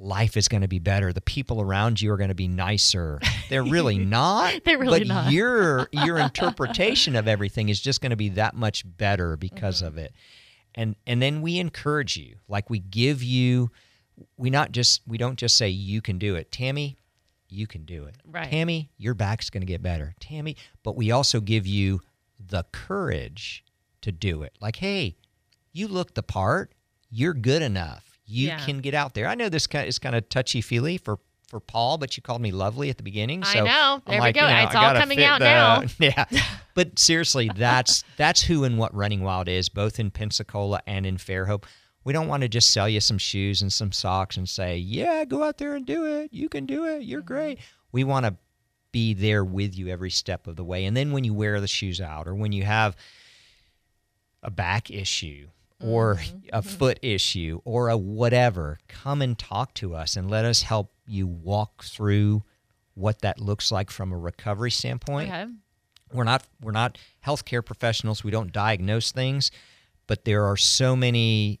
life 0.00 0.36
is 0.36 0.48
going 0.48 0.62
to 0.62 0.68
be 0.68 0.78
better. 0.78 1.12
The 1.12 1.20
people 1.20 1.60
around 1.60 2.00
you 2.00 2.10
are 2.12 2.16
going 2.16 2.28
to 2.30 2.34
be 2.34 2.48
nicer. 2.48 3.20
They're 3.48 3.62
really 3.62 3.98
not. 4.04 4.64
They're 4.64 4.78
really 4.78 5.00
but 5.00 5.08
not. 5.08 5.32
your 5.32 5.88
your 5.92 6.18
interpretation 6.18 7.14
of 7.14 7.28
everything 7.28 7.68
is 7.68 7.80
just 7.80 8.00
going 8.00 8.10
to 8.10 8.16
be 8.16 8.30
that 8.30 8.54
much 8.54 8.84
better 8.96 9.36
because 9.36 9.78
mm-hmm. 9.78 9.86
of 9.86 9.98
it. 9.98 10.12
And 10.74 10.96
and 11.06 11.20
then 11.20 11.42
we 11.42 11.58
encourage 11.58 12.16
you. 12.16 12.36
Like 12.48 12.70
we 12.70 12.78
give 12.78 13.22
you 13.22 13.70
we 14.36 14.50
not 14.50 14.72
just 14.72 15.02
we 15.06 15.18
don't 15.18 15.38
just 15.38 15.56
say 15.56 15.68
you 15.68 16.00
can 16.00 16.18
do 16.18 16.34
it. 16.34 16.50
Tammy, 16.50 16.96
you 17.48 17.66
can 17.66 17.84
do 17.84 18.04
it. 18.04 18.16
Right. 18.24 18.50
Tammy, 18.50 18.90
your 18.96 19.14
back's 19.14 19.50
going 19.50 19.62
to 19.62 19.66
get 19.66 19.82
better. 19.82 20.14
Tammy, 20.20 20.56
but 20.82 20.96
we 20.96 21.10
also 21.10 21.40
give 21.40 21.66
you 21.66 22.00
the 22.38 22.64
courage 22.72 23.64
to 24.00 24.10
do 24.10 24.42
it. 24.42 24.56
Like, 24.60 24.76
hey, 24.76 25.16
you 25.72 25.88
look 25.88 26.14
the 26.14 26.22
part. 26.22 26.72
You're 27.12 27.34
good 27.34 27.60
enough 27.60 28.09
you 28.30 28.48
yeah. 28.48 28.64
can 28.64 28.80
get 28.80 28.94
out 28.94 29.14
there. 29.14 29.26
I 29.26 29.34
know 29.34 29.48
this 29.48 29.66
is 29.72 29.98
kind 29.98 30.14
of 30.14 30.28
touchy 30.28 30.60
feely 30.60 30.96
for 30.96 31.18
for 31.48 31.58
Paul, 31.58 31.98
but 31.98 32.16
you 32.16 32.22
called 32.22 32.40
me 32.40 32.52
lovely 32.52 32.90
at 32.90 32.96
the 32.96 33.02
beginning. 33.02 33.42
So 33.42 33.58
I 33.58 33.62
know. 33.62 34.02
There 34.06 34.14
I'm 34.14 34.14
we 34.14 34.20
like, 34.20 34.34
go. 34.36 34.46
You 34.46 34.54
know, 34.54 34.62
it's 34.62 34.74
all 34.74 34.94
coming 34.94 35.22
out 35.24 35.40
the, 35.40 35.44
now. 35.44 35.82
Yeah. 35.98 36.24
but 36.74 36.98
seriously, 36.98 37.50
that's 37.54 38.04
that's 38.16 38.42
who 38.42 38.64
and 38.64 38.78
what 38.78 38.94
Running 38.94 39.22
Wild 39.22 39.48
is, 39.48 39.68
both 39.68 39.98
in 39.98 40.10
Pensacola 40.10 40.80
and 40.86 41.04
in 41.04 41.16
Fairhope. 41.16 41.64
We 42.04 42.12
don't 42.12 42.28
want 42.28 42.42
to 42.42 42.48
just 42.48 42.70
sell 42.70 42.88
you 42.88 43.00
some 43.00 43.18
shoes 43.18 43.60
and 43.60 43.72
some 43.72 43.90
socks 43.90 44.36
and 44.36 44.48
say, 44.48 44.78
"Yeah, 44.78 45.24
go 45.24 45.42
out 45.42 45.58
there 45.58 45.74
and 45.74 45.84
do 45.84 46.04
it. 46.04 46.32
You 46.32 46.48
can 46.48 46.66
do 46.66 46.84
it. 46.84 47.02
You're 47.02 47.20
mm-hmm. 47.20 47.26
great." 47.26 47.58
We 47.92 48.04
want 48.04 48.26
to 48.26 48.36
be 48.92 49.14
there 49.14 49.44
with 49.44 49.76
you 49.76 49.88
every 49.88 50.10
step 50.10 50.46
of 50.46 50.56
the 50.56 50.64
way. 50.64 50.84
And 50.84 50.96
then 50.96 51.12
when 51.12 51.24
you 51.24 51.34
wear 51.34 51.60
the 51.60 51.68
shoes 51.68 52.00
out 52.00 52.28
or 52.28 52.34
when 52.34 52.52
you 52.52 52.64
have 52.64 52.96
a 54.42 54.50
back 54.50 54.90
issue 54.90 55.48
or 55.80 56.16
mm-hmm. 56.16 56.38
a 56.52 56.62
foot 56.62 56.98
issue 57.02 57.60
or 57.64 57.88
a 57.88 57.96
whatever, 57.96 58.78
come 58.88 59.22
and 59.22 59.38
talk 59.38 59.74
to 59.74 59.94
us 59.94 60.16
and 60.16 60.30
let 60.30 60.44
us 60.44 60.62
help 60.62 60.92
you 61.06 61.26
walk 61.26 61.84
through 61.84 62.42
what 62.94 63.20
that 63.22 63.40
looks 63.40 63.72
like 63.72 63.90
from 63.90 64.12
a 64.12 64.18
recovery 64.18 64.70
standpoint. 64.70 65.30
Okay. 65.30 65.46
We're 66.12 66.24
not 66.24 66.44
we're 66.60 66.72
not 66.72 66.98
healthcare 67.24 67.64
professionals. 67.64 68.24
We 68.24 68.30
don't 68.30 68.52
diagnose 68.52 69.12
things, 69.12 69.50
but 70.06 70.24
there 70.24 70.44
are 70.44 70.56
so 70.56 70.96
many 70.96 71.60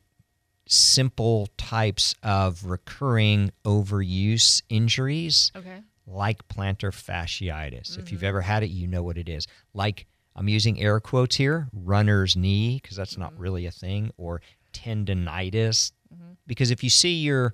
simple 0.66 1.48
types 1.56 2.14
of 2.22 2.64
recurring 2.64 3.52
overuse 3.64 4.62
injuries. 4.68 5.52
Okay. 5.54 5.82
Like 6.06 6.48
plantar 6.48 6.90
fasciitis. 6.90 7.92
Mm-hmm. 7.92 8.00
If 8.00 8.10
you've 8.10 8.20
mm-hmm. 8.20 8.28
ever 8.28 8.40
had 8.40 8.64
it, 8.64 8.70
you 8.70 8.88
know 8.88 9.02
what 9.02 9.16
it 9.16 9.28
is. 9.28 9.46
Like 9.72 10.06
I'm 10.40 10.48
using 10.48 10.80
air 10.80 10.98
quotes 11.00 11.36
here, 11.36 11.68
runner's 11.70 12.34
knee, 12.34 12.80
because 12.82 12.96
that's 12.96 13.12
mm-hmm. 13.12 13.20
not 13.20 13.38
really 13.38 13.66
a 13.66 13.70
thing, 13.70 14.10
or 14.16 14.40
tendonitis. 14.72 15.92
Mm-hmm. 16.12 16.32
Because 16.46 16.70
if 16.70 16.82
you 16.82 16.88
see 16.88 17.12
your 17.12 17.52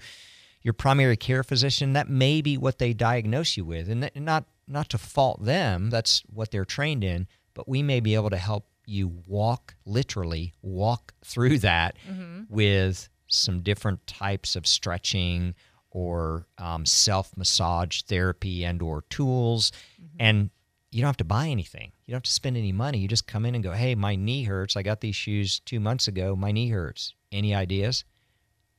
your 0.62 0.72
primary 0.72 1.16
care 1.16 1.42
physician, 1.42 1.94
that 1.94 2.08
may 2.08 2.40
be 2.40 2.56
what 2.56 2.78
they 2.78 2.92
diagnose 2.92 3.56
you 3.56 3.64
with, 3.64 3.90
and 3.90 4.08
not 4.14 4.44
not 4.68 4.88
to 4.90 4.98
fault 4.98 5.44
them. 5.44 5.90
That's 5.90 6.22
what 6.32 6.52
they're 6.52 6.64
trained 6.64 7.02
in, 7.02 7.26
but 7.54 7.68
we 7.68 7.82
may 7.82 7.98
be 7.98 8.14
able 8.14 8.30
to 8.30 8.36
help 8.36 8.68
you 8.86 9.08
walk 9.26 9.74
literally 9.84 10.54
walk 10.62 11.12
through 11.24 11.58
that 11.58 11.96
mm-hmm. 12.08 12.42
with 12.48 13.08
some 13.26 13.62
different 13.62 14.06
types 14.06 14.54
of 14.54 14.64
stretching 14.64 15.56
or 15.90 16.46
um, 16.58 16.86
self 16.86 17.36
massage 17.36 18.02
therapy 18.02 18.64
and 18.64 18.80
or 18.80 19.02
tools, 19.10 19.72
mm-hmm. 20.00 20.16
and 20.20 20.50
you 20.90 21.00
don't 21.00 21.08
have 21.08 21.16
to 21.18 21.24
buy 21.24 21.48
anything. 21.48 21.92
You 22.06 22.12
don't 22.12 22.18
have 22.18 22.22
to 22.24 22.32
spend 22.32 22.56
any 22.56 22.72
money. 22.72 22.98
You 22.98 23.08
just 23.08 23.26
come 23.26 23.44
in 23.44 23.54
and 23.54 23.64
go, 23.64 23.72
hey, 23.72 23.94
my 23.94 24.16
knee 24.16 24.44
hurts. 24.44 24.76
I 24.76 24.82
got 24.82 25.00
these 25.00 25.16
shoes 25.16 25.60
two 25.60 25.80
months 25.80 26.08
ago. 26.08 26.36
My 26.36 26.52
knee 26.52 26.68
hurts. 26.68 27.14
Any 27.32 27.54
ideas? 27.54 28.04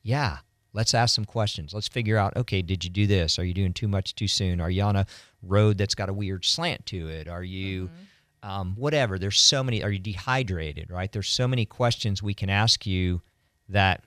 Yeah. 0.03 0.37
Let's 0.73 0.93
ask 0.93 1.15
some 1.15 1.25
questions. 1.25 1.73
Let's 1.73 1.87
figure 1.87 2.17
out 2.17 2.35
okay, 2.37 2.61
did 2.61 2.83
you 2.83 2.89
do 2.89 3.07
this? 3.07 3.39
Are 3.39 3.43
you 3.43 3.53
doing 3.53 3.73
too 3.73 3.87
much 3.87 4.15
too 4.15 4.27
soon? 4.27 4.61
Are 4.61 4.69
you 4.69 4.83
on 4.83 4.95
a 4.95 5.05
road 5.41 5.77
that's 5.77 5.95
got 5.95 6.09
a 6.09 6.13
weird 6.13 6.45
slant 6.45 6.85
to 6.87 7.07
it? 7.07 7.27
Are 7.27 7.43
you. 7.43 7.85
Mm-hmm. 7.85 8.03
Um, 8.43 8.75
whatever. 8.77 9.17
There's 9.17 9.39
so 9.39 9.63
many. 9.63 9.83
Are 9.83 9.89
you 9.89 9.99
dehydrated? 9.99 10.91
Right. 10.91 11.11
There's 11.11 11.27
so 11.27 11.47
many 11.47 11.65
questions 11.65 12.21
we 12.21 12.35
can 12.35 12.51
ask 12.51 12.85
you 12.85 13.21
that 13.69 14.03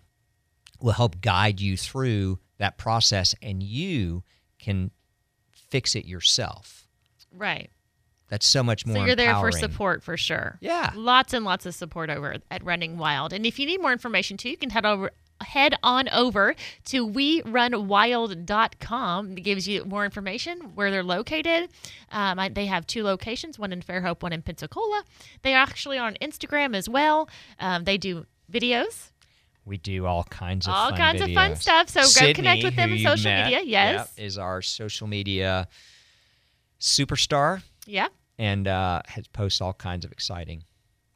will 0.81 0.93
help 0.93 1.21
guide 1.21 1.61
you 1.61 1.77
through 1.77 2.39
that 2.59 2.79
process, 2.79 3.35
and 3.43 3.63
you 3.63 4.23
can 4.59 4.93
fix 5.53 5.97
it 5.97 6.07
yourself. 6.07 6.87
Right. 7.33 7.71
That's 8.31 8.47
so 8.47 8.63
much 8.63 8.87
more. 8.87 8.97
So 8.97 9.01
you're 9.01 9.11
empowering. 9.11 9.35
there 9.35 9.53
for 9.53 9.59
support 9.59 10.03
for 10.05 10.17
sure. 10.17 10.57
Yeah. 10.61 10.93
Lots 10.95 11.35
and 11.35 11.45
lots 11.45 11.67
of 11.67 11.75
support 11.75 12.09
over 12.11 12.37
at 12.51 12.65
Running 12.65 12.97
Wild. 12.97 13.33
And 13.33 13.45
if 13.45 13.59
you 13.59 13.67
need 13.67 13.83
more 13.83 13.91
information 13.93 14.37
too, 14.37 14.51
you 14.51 14.57
can 14.57 14.71
head 14.71 14.87
over 14.87 15.11
head 15.43 15.75
on 15.83 16.09
over 16.11 16.55
to 16.85 17.09
werunwild.com. 17.09 19.33
It 19.33 19.41
gives 19.41 19.67
you 19.67 19.85
more 19.85 20.05
information 20.05 20.61
where 20.75 20.93
they're 20.93 21.03
located. 21.03 21.71
Um, 22.13 22.39
I, 22.39 22.51
they 22.51 22.67
have 22.67 22.87
two 22.87 23.03
locations, 23.03 23.59
one 23.59 23.73
in 23.73 23.81
Fairhope, 23.83 24.23
one 24.23 24.35
in 24.35 24.43
Pensacola. 24.43 25.03
They 25.43 25.55
actually 25.55 25.59
are 25.59 25.63
actually 25.63 25.99
on 25.99 26.17
Instagram 26.21 26.77
as 26.77 26.89
well. 26.89 27.29
Um, 27.59 27.83
they 27.85 27.99
do 27.99 28.27
videos. 28.53 29.11
We 29.65 29.79
do 29.79 30.07
all 30.07 30.23
kinds 30.25 30.69
of 30.69 30.75
all 30.75 30.93
kinds 30.93 31.23
videos. 31.23 31.31
of 31.31 31.35
fun 31.35 31.57
stuff. 31.57 31.89
So 31.89 32.03
Sydney, 32.03 32.33
go 32.33 32.37
connect 32.37 32.65
with 32.65 32.77
them 32.77 32.93
on 32.93 32.99
social 32.99 33.31
met, 33.31 33.45
media. 33.45 33.63
Yes, 33.65 34.13
yep, 34.17 34.25
is 34.25 34.39
our 34.39 34.63
social 34.63 35.07
media 35.07 35.69
superstar. 36.81 37.63
Yeah 37.87 38.09
and 38.41 38.67
uh, 38.67 39.03
has 39.07 39.29
posts 39.29 39.61
all 39.61 39.75
kinds 39.75 40.05
of 40.05 40.11
exciting 40.11 40.65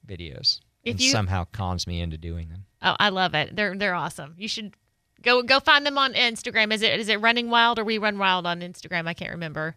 videos. 0.07 0.61
If 0.85 0.93
and 0.93 1.01
you, 1.01 1.11
somehow 1.11 1.47
cons 1.53 1.87
me 1.87 2.03
into 2.03 2.19
doing 2.19 2.51
them. 2.51 2.67
Oh, 2.83 2.95
I 3.01 3.09
love 3.09 3.35
it. 3.35 3.57
They're 3.57 3.75
they're 3.75 3.95
awesome. 3.95 4.35
You 4.37 4.47
should 4.47 4.75
go 5.23 5.43
go 5.43 5.59
find 5.59 5.87
them 5.87 5.97
on 5.97 6.13
Instagram. 6.13 6.73
Is 6.73 6.83
it 6.83 7.01
is 7.01 7.09
it 7.09 7.21
Running 7.21 7.49
Wild 7.49 7.79
or 7.79 7.85
We 7.85 7.97
Run 7.97 8.19
Wild 8.19 8.47
on 8.47 8.61
Instagram? 8.61 9.09
I 9.09 9.15
can't 9.15 9.31
remember. 9.31 9.75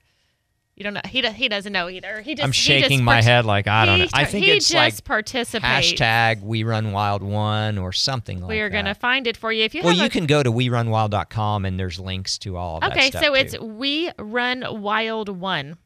You 0.75 0.83
don't 0.83 0.93
know. 0.93 1.01
He 1.05 1.21
he 1.21 1.47
doesn't 1.47 1.71
know 1.71 1.87
either. 1.89 2.19
He 2.19 2.35
just 2.35 2.43
I'm 2.43 2.51
shaking 2.51 2.99
just 2.99 3.03
my 3.03 3.21
head 3.21 3.45
like 3.45 3.67
I 3.67 3.85
don't 3.85 3.99
know. 3.99 4.07
I 4.13 4.25
think 4.25 4.45
it's 4.45 4.71
like 4.73 5.01
participates. 5.05 5.93
hashtag 5.93 6.43
We 6.43 6.65
Run 6.65 6.91
Wild 6.91 7.23
One 7.23 7.77
or 7.77 7.93
something 7.93 8.41
like 8.41 8.49
that. 8.49 8.53
We 8.53 8.59
are 8.59 8.69
gonna 8.69 8.93
find 8.93 9.25
it 9.25 9.37
for 9.37 9.53
you 9.53 9.63
if 9.63 9.73
you. 9.73 9.83
Well, 9.83 9.93
you 9.93 10.05
a- 10.07 10.09
can 10.09 10.25
go 10.25 10.43
to 10.43 10.51
WeRunWild.com 10.51 11.63
and 11.63 11.79
there's 11.79 11.97
links 11.97 12.37
to 12.39 12.57
all 12.57 12.79
of. 12.79 12.91
Okay, 12.91 13.09
so 13.09 13.21
too. 13.21 13.33
it's 13.35 13.57
We 13.57 14.11
Run 14.19 14.81
Wild 14.81 15.29
One. 15.29 15.77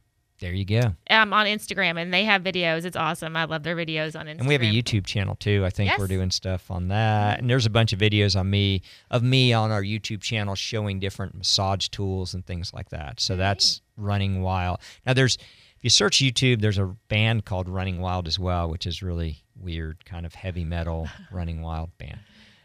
There 0.41 0.54
you 0.54 0.65
go. 0.65 0.95
Um, 1.08 1.34
on 1.34 1.45
Instagram, 1.45 2.01
and 2.01 2.12
they 2.12 2.25
have 2.25 2.41
videos. 2.41 2.84
It's 2.84 2.97
awesome. 2.97 3.38
I 3.38 3.45
love 3.45 3.62
their 3.62 3.75
videos 3.75 4.19
on 4.19 4.25
Instagram. 4.25 4.39
And 4.39 4.47
we 4.47 4.54
have 4.56 4.63
a 4.63 4.65
YouTube 4.65 5.06
channel 5.06 5.36
too. 5.36 5.63
I 5.63 5.69
think 5.69 5.91
yes. 5.91 5.99
we're 5.99 6.08
doing 6.08 6.32
stuff 6.32 6.71
on 6.71 6.88
that. 6.88 7.39
And 7.39 7.47
there's 7.47 7.67
a 7.67 7.69
bunch 7.69 7.93
of 7.93 7.99
videos 7.99 8.38
on 8.38 8.49
me 8.49 8.82
of 9.12 9.21
me 9.21 9.54
on 9.54 9.71
our 9.71 9.84
YouTube 9.84 10.21
channel 10.21 10.56
showing 10.56 10.99
different 10.99 11.36
massage 11.36 11.89
tools 11.89 12.34
and 12.34 12.43
things 12.43 12.73
like 12.73 12.89
that. 12.89 13.19
So 13.19 13.36
that's 13.36 13.82
Running 13.95 14.41
Wild. 14.41 14.80
Now 15.06 15.13
there's 15.13 15.36
if 15.36 15.84
you 15.84 15.91
search 15.91 16.17
YouTube, 16.17 16.62
there's 16.62 16.80
a 16.80 16.95
band 17.08 17.45
called 17.45 17.69
Running 17.69 18.01
Wild 18.01 18.27
as 18.27 18.39
well, 18.39 18.67
which 18.67 18.88
is 18.88 19.04
really 19.04 19.43
weird, 19.56 20.04
kind 20.06 20.25
of 20.25 20.34
heavy 20.34 20.65
metal 20.65 21.08
Running 21.32 21.62
Wild 21.62 21.95
band. 21.99 22.19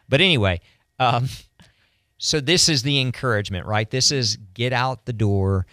But 0.08 0.22
anyway, 0.22 0.62
um, 0.98 1.28
so 2.18 2.40
this 2.40 2.70
is 2.70 2.84
the 2.84 3.00
encouragement, 3.02 3.66
right? 3.66 3.90
This 3.90 4.10
is 4.10 4.38
get 4.54 4.72
out 4.72 5.04
the 5.04 5.12
door 5.12 5.66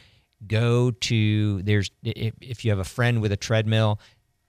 go 0.47 0.91
to 0.91 1.61
there's 1.63 1.91
if, 2.03 2.33
if 2.41 2.65
you 2.65 2.71
have 2.71 2.79
a 2.79 2.83
friend 2.83 3.21
with 3.21 3.31
a 3.31 3.37
treadmill 3.37 3.99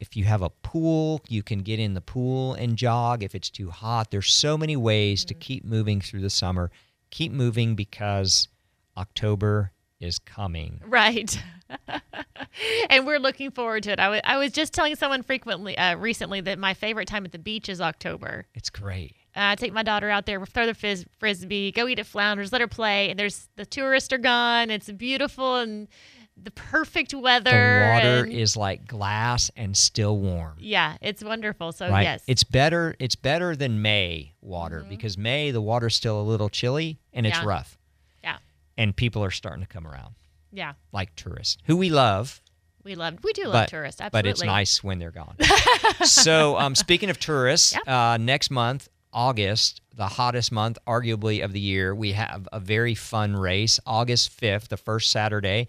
if 0.01 0.17
you 0.17 0.25
have 0.25 0.43
a 0.43 0.51
pool 0.51 1.21
you 1.29 1.43
can 1.43 1.61
get 1.61 1.79
in 1.79 1.95
the 1.95 2.01
pool 2.01 2.55
and 2.55 2.77
jog 2.77 3.23
if 3.23 3.35
it's 3.35 3.51
too 3.51 3.71
hot 3.71 4.11
there's 4.11 4.33
so 4.33 4.59
many 4.59 4.77
ways 4.77 5.21
mm-hmm. 5.21 5.29
to 5.29 5.35
keep 5.35 5.65
moving 5.65 6.01
through 6.01 6.21
the 6.21 6.31
summer 6.31 6.71
keep 7.11 7.33
moving 7.33 7.75
because 7.75 8.49
october 8.97 9.73
is 10.01 10.19
coming 10.19 10.81
right 10.87 11.43
and 12.91 13.07
we're 13.07 13.19
looking 13.19 13.51
forward 13.51 13.83
to 13.85 13.93
it. 13.93 14.01
I 14.01 14.09
wa- 14.09 14.21
I 14.25 14.37
was 14.39 14.53
just 14.53 14.73
telling 14.73 14.97
someone 14.97 15.23
frequently 15.23 15.77
uh, 15.77 15.97
recently 15.97 16.41
that 16.43 16.59
my 16.59 16.75
favorite 16.75 17.09
time 17.09 17.25
at 17.25 17.33
the 17.33 17.39
beach 17.39 17.69
is 17.69 17.81
October. 17.81 18.47
It's 18.55 18.71
great. 18.71 19.17
Uh, 19.37 19.41
I 19.53 19.55
take 19.57 19.73
my 19.73 19.83
daughter 19.83 20.09
out 20.11 20.27
there, 20.27 20.45
throw 20.47 20.67
the 20.67 20.75
fizz- 20.75 21.07
frisbee, 21.19 21.73
go 21.73 21.89
eat 21.89 21.99
at 21.99 22.07
Flounders, 22.07 22.53
let 22.53 22.61
her 22.61 22.69
play. 22.69 23.11
And 23.11 23.19
there's 23.19 23.49
the 23.57 23.67
tourists 23.67 24.13
are 24.13 24.19
gone. 24.19 24.71
It's 24.71 24.91
beautiful 24.91 25.57
and 25.57 25.89
the 26.37 26.51
perfect 26.53 27.13
weather. 27.15 27.51
The 27.51 27.93
water 27.95 28.25
and- 28.25 28.33
is 28.33 28.57
like 28.57 28.87
glass 28.87 29.51
and 29.57 29.77
still 29.77 30.17
warm. 30.19 30.57
yeah, 30.61 30.97
it's 31.01 31.23
wonderful. 31.25 31.73
So 31.73 31.89
right? 31.91 32.03
yes, 32.03 32.23
It's 32.27 32.45
better. 32.45 32.95
It's 32.99 33.17
better 33.17 33.57
than 33.57 33.83
May 33.83 34.35
water 34.41 34.85
because 34.89 35.19
May 35.19 35.51
the 35.51 35.61
water's 35.61 35.97
still 35.97 36.21
a 36.21 36.23
little 36.23 36.49
chilly 36.49 36.99
and 37.13 37.27
it's 37.27 37.37
Mm-hmm. 37.37 37.47
Yeah. 37.49 37.55
rough. 37.55 37.79
Yeah. 38.23 38.37
And 38.77 38.95
people 38.97 39.23
are 39.25 39.31
starting 39.33 39.63
to 39.65 39.69
come 39.69 39.87
around, 39.87 40.15
yeah, 40.53 40.73
like 40.93 41.15
tourists 41.17 41.57
who 41.67 41.77
we 41.77 41.91
love, 41.91 42.41
we 42.85 42.95
love 42.97 43.19
we 43.25 43.33
do 43.33 43.45
love 43.45 43.53
but 43.53 43.69
tourists. 43.69 44.01
Absolutely, 44.01 44.31
but 44.31 44.31
it's 44.31 44.43
nice 44.45 44.83
when 44.85 44.99
they're 44.99 45.11
gone. 45.13 45.37
so, 46.05 46.57
um, 46.59 46.75
speaking 46.75 47.11
of 47.11 47.19
tourists, 47.19 47.77
uh, 47.87 48.17
next 48.21 48.51
month, 48.51 48.89
August, 49.15 49.81
the 49.95 50.07
hottest 50.09 50.51
month 50.53 50.77
arguably 50.87 51.45
of 51.45 51.53
the 51.53 51.61
year, 51.61 51.95
we 51.95 52.13
have 52.13 52.49
a 52.53 52.61
very 52.61 52.95
fun 52.95 53.37
race. 53.37 53.79
August 53.87 54.31
fifth, 54.31 54.69
the 54.69 54.77
first 54.77 55.11
Saturday, 55.11 55.69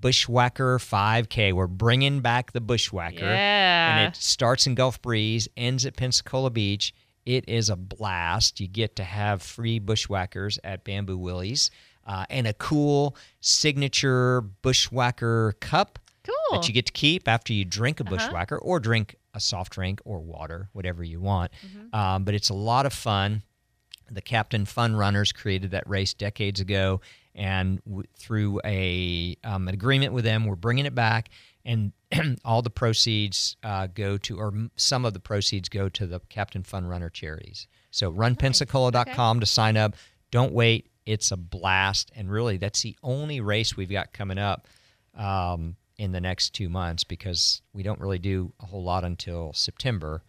Bushwhacker 0.00 0.78
5K. 0.78 1.52
We're 1.52 1.66
bringing 1.66 2.20
back 2.20 2.52
the 2.52 2.60
Bushwhacker. 2.60 3.24
Yeah. 3.24 3.98
And 3.98 4.12
it 4.14 4.16
starts 4.16 4.66
in 4.66 4.74
Gulf 4.74 5.02
Breeze, 5.02 5.48
ends 5.56 5.84
at 5.84 5.96
Pensacola 5.96 6.50
Beach. 6.50 6.94
It 7.26 7.48
is 7.48 7.68
a 7.68 7.76
blast. 7.76 8.60
You 8.60 8.68
get 8.68 8.96
to 8.96 9.04
have 9.04 9.42
free 9.42 9.78
bushwhackers 9.78 10.58
at 10.64 10.84
Bamboo 10.84 11.18
Willie's 11.18 11.70
uh, 12.06 12.24
and 12.30 12.46
a 12.46 12.54
cool 12.54 13.16
signature 13.40 14.40
bushwhacker 14.40 15.54
cup 15.60 15.98
Cool. 16.24 16.58
that 16.60 16.68
you 16.68 16.74
get 16.74 16.86
to 16.86 16.92
keep 16.92 17.26
after 17.26 17.52
you 17.52 17.64
drink 17.64 18.00
a 18.00 18.04
bushwhacker 18.04 18.56
or 18.58 18.80
drink 18.80 19.16
a 19.38 19.40
soft 19.40 19.72
drink 19.72 20.00
or 20.04 20.20
water, 20.20 20.68
whatever 20.74 21.02
you 21.02 21.20
want. 21.20 21.50
Um, 21.92 22.24
but 22.24 22.34
it's 22.34 22.50
a 22.50 22.54
lot 22.54 22.84
of 22.84 22.92
fun. 22.92 23.42
The 24.10 24.20
Captain 24.22 24.64
Fun 24.66 24.94
Runners 24.96 25.32
created 25.32 25.70
that 25.70 25.88
race 25.88 26.12
decades 26.14 26.60
ago, 26.60 27.00
and 27.34 27.80
w- 27.84 28.04
through 28.18 28.60
a 28.64 29.36
um, 29.44 29.68
an 29.68 29.74
agreement 29.74 30.12
with 30.12 30.24
them, 30.24 30.44
we're 30.46 30.56
bringing 30.56 30.86
it 30.86 30.94
back, 30.94 31.28
and 31.64 31.92
all 32.44 32.62
the 32.62 32.70
proceeds 32.70 33.56
uh, 33.62 33.86
go 33.86 34.16
to, 34.18 34.38
or 34.38 34.48
m- 34.48 34.70
some 34.76 35.04
of 35.04 35.12
the 35.12 35.20
proceeds 35.20 35.68
go 35.68 35.88
to 35.90 36.06
the 36.06 36.20
Captain 36.30 36.62
Fun 36.62 36.86
Runner 36.86 37.10
charities. 37.10 37.66
So 37.90 38.10
runpensacola.com 38.12 39.40
to 39.40 39.46
sign 39.46 39.76
up. 39.76 39.94
Don't 40.30 40.52
wait; 40.52 40.88
it's 41.04 41.30
a 41.30 41.36
blast, 41.36 42.10
and 42.16 42.30
really, 42.30 42.56
that's 42.56 42.80
the 42.82 42.96
only 43.02 43.40
race 43.40 43.76
we've 43.76 43.90
got 43.90 44.12
coming 44.14 44.38
up 44.38 44.66
um, 45.16 45.76
in 45.98 46.12
the 46.12 46.20
next 46.20 46.50
two 46.54 46.68
months 46.68 47.04
because 47.04 47.60
we 47.72 47.82
don't 47.82 48.00
really 48.00 48.18
do 48.18 48.52
a 48.62 48.66
whole 48.66 48.82
lot 48.84 49.04
until 49.04 49.52
September. 49.52 50.22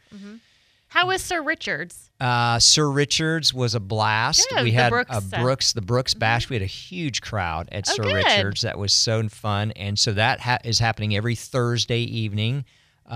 How 0.87 1.05
was 1.07 1.21
Sir 1.21 1.43
Richards? 1.43 2.09
Uh, 2.19 2.57
Sir 2.57 2.89
Richards 2.89 3.53
was 3.53 3.75
a 3.75 3.79
blast. 3.79 4.47
Yeah, 4.51 4.63
we 4.63 4.71
had 4.71 4.89
Brooks, 4.89 5.15
a 5.15 5.21
Mm-hmm. 5.21 5.41
Brooks, 5.43 5.73
the 5.73 5.81
Brooks 5.83 6.15
Bash. 6.15 6.49
We 6.49 6.55
had 6.55 6.63
a 6.63 6.65
huge 6.65 7.21
crowd 7.21 7.69
at 7.71 7.87
Oh, 7.87 7.93
Sir 7.93 8.03
good. 8.03 8.15
Richards. 8.15 8.61
That 8.61 8.79
was 8.79 8.91
so 8.91 9.29
fun, 9.29 9.71
and 9.75 9.99
so 9.99 10.13
that 10.13 10.39
ha- 10.39 10.57
is 10.63 10.79
happening 10.79 11.15
every 11.15 11.35
Thursday 11.35 11.99
evening. 12.01 12.65
Um, 13.05 13.15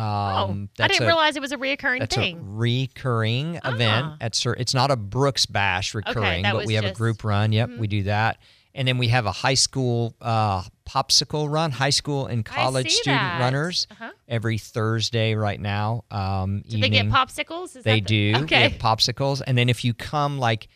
oh, 0.80 0.84
I 0.84 0.88
didn't 0.88 1.04
a, 1.04 1.08
realize 1.08 1.36
it 1.36 1.42
was 1.42 1.52
a 1.52 1.58
reoccurring 1.58 2.00
that's 2.00 2.16
thing. 2.16 2.38
a 2.38 2.42
recurring 2.44 3.56
event 3.66 4.06
Ah. 4.08 4.18
at 4.22 4.36
Sir. 4.36 4.54
It's 4.54 4.74
not 4.76 4.92
a 4.92 4.96
Brooks 4.96 5.46
Bash 5.48 5.96
recurring, 5.96 6.44
that 6.44 6.54
but 6.54 6.66
we 6.68 6.76
have 6.76 6.86
a 6.86 6.92
group 6.94 7.24
run. 7.24 7.52
Yep, 7.52 7.72
we 7.80 7.88
do 7.88 8.04
that, 8.04 8.38
and 8.76 8.88
then 8.88 9.00
we 9.00 9.08
have 9.08 9.26
a 9.26 9.32
high 9.32 9.54
school 9.56 10.16
uh, 10.22 10.62
popsicle 10.86 11.50
run, 11.50 11.72
high 11.72 11.90
school 11.90 12.26
and 12.26 12.44
college 12.46 12.92
student 12.92 13.22
that. 13.22 13.40
runners 13.40 13.88
Uh-huh. 13.92 14.12
every 14.28 14.58
Thursday 14.58 15.34
right 15.36 15.60
now. 15.60 16.04
Um, 16.12 16.64
Did 16.68 16.82
they 16.84 16.90
get 16.90 17.06
popsicles? 17.08 17.76
Is 17.76 17.84
They 17.84 18.00
the- 18.00 18.06
do. 18.06 18.34
Okay. 18.44 18.64
have 18.64 18.74
popsicles, 18.74 19.42
and 19.46 19.58
then 19.58 19.70
if 19.70 19.84
you 19.86 19.94
come 19.94 20.38
like, 20.40 20.68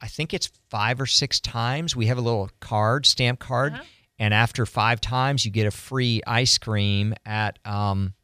I 0.00 0.08
think 0.08 0.34
it's 0.34 0.50
five 0.70 1.00
or 1.00 1.06
six 1.06 1.38
times, 1.38 1.94
we 1.94 2.06
have 2.06 2.18
a 2.18 2.22
little 2.22 2.50
card, 2.60 3.06
stamp 3.06 3.38
card, 3.40 3.74
Uh-huh. 3.74 3.82
and 4.18 4.32
after 4.34 4.66
five 4.66 5.00
times, 5.00 5.44
you 5.44 5.50
get 5.52 5.66
a 5.66 5.70
free 5.70 6.22
ice 6.26 6.58
cream 6.58 7.14
at 7.26 7.58
um, 7.64 8.14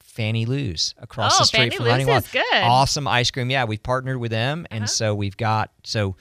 Fanny 0.00 0.46
Lou's 0.46 0.94
across 0.98 1.34
Oh, 1.36 1.38
the 1.40 1.44
street 1.46 1.58
Fanny 1.58 1.76
from 1.76 1.86
Running 1.86 2.06
good. 2.32 2.44
Awesome 2.54 3.08
ice 3.08 3.30
cream. 3.30 3.50
Yeah, 3.50 3.64
we've 3.64 3.82
partnered 3.82 4.18
with 4.18 4.30
them, 4.30 4.66
and 4.70 4.84
Uh-huh. 4.84 4.88
so 4.88 5.14
we've 5.14 5.36
got 5.36 5.70
so. 5.84 6.16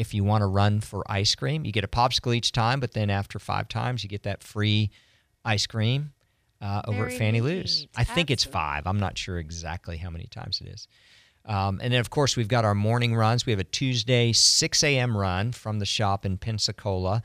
If 0.00 0.14
you 0.14 0.24
want 0.24 0.40
to 0.42 0.46
run 0.46 0.80
for 0.80 1.04
ice 1.10 1.34
cream, 1.34 1.64
you 1.64 1.72
get 1.72 1.84
a 1.84 1.88
popsicle 1.88 2.34
each 2.34 2.52
time, 2.52 2.80
but 2.80 2.92
then 2.92 3.10
after 3.10 3.38
five 3.38 3.68
times, 3.68 4.02
you 4.02 4.08
get 4.08 4.22
that 4.22 4.42
free 4.42 4.90
ice 5.44 5.66
cream 5.66 6.12
uh, 6.62 6.82
over 6.86 7.02
Very 7.02 7.12
at 7.12 7.18
Fanny 7.18 7.40
Lou's. 7.40 7.86
I 7.96 8.04
think 8.04 8.30
it's 8.30 8.44
five. 8.44 8.86
I'm 8.86 8.98
not 8.98 9.18
sure 9.18 9.38
exactly 9.38 9.98
how 9.98 10.08
many 10.08 10.24
times 10.24 10.60
it 10.60 10.68
is. 10.68 10.88
Um, 11.44 11.80
and 11.82 11.92
then, 11.92 12.00
of 12.00 12.10
course, 12.10 12.36
we've 12.36 12.48
got 12.48 12.64
our 12.64 12.74
morning 12.74 13.14
runs. 13.14 13.46
We 13.46 13.52
have 13.52 13.60
a 13.60 13.64
Tuesday 13.64 14.32
6 14.32 14.84
a.m. 14.84 15.16
run 15.16 15.52
from 15.52 15.78
the 15.78 15.86
shop 15.86 16.24
in 16.24 16.38
Pensacola. 16.38 17.22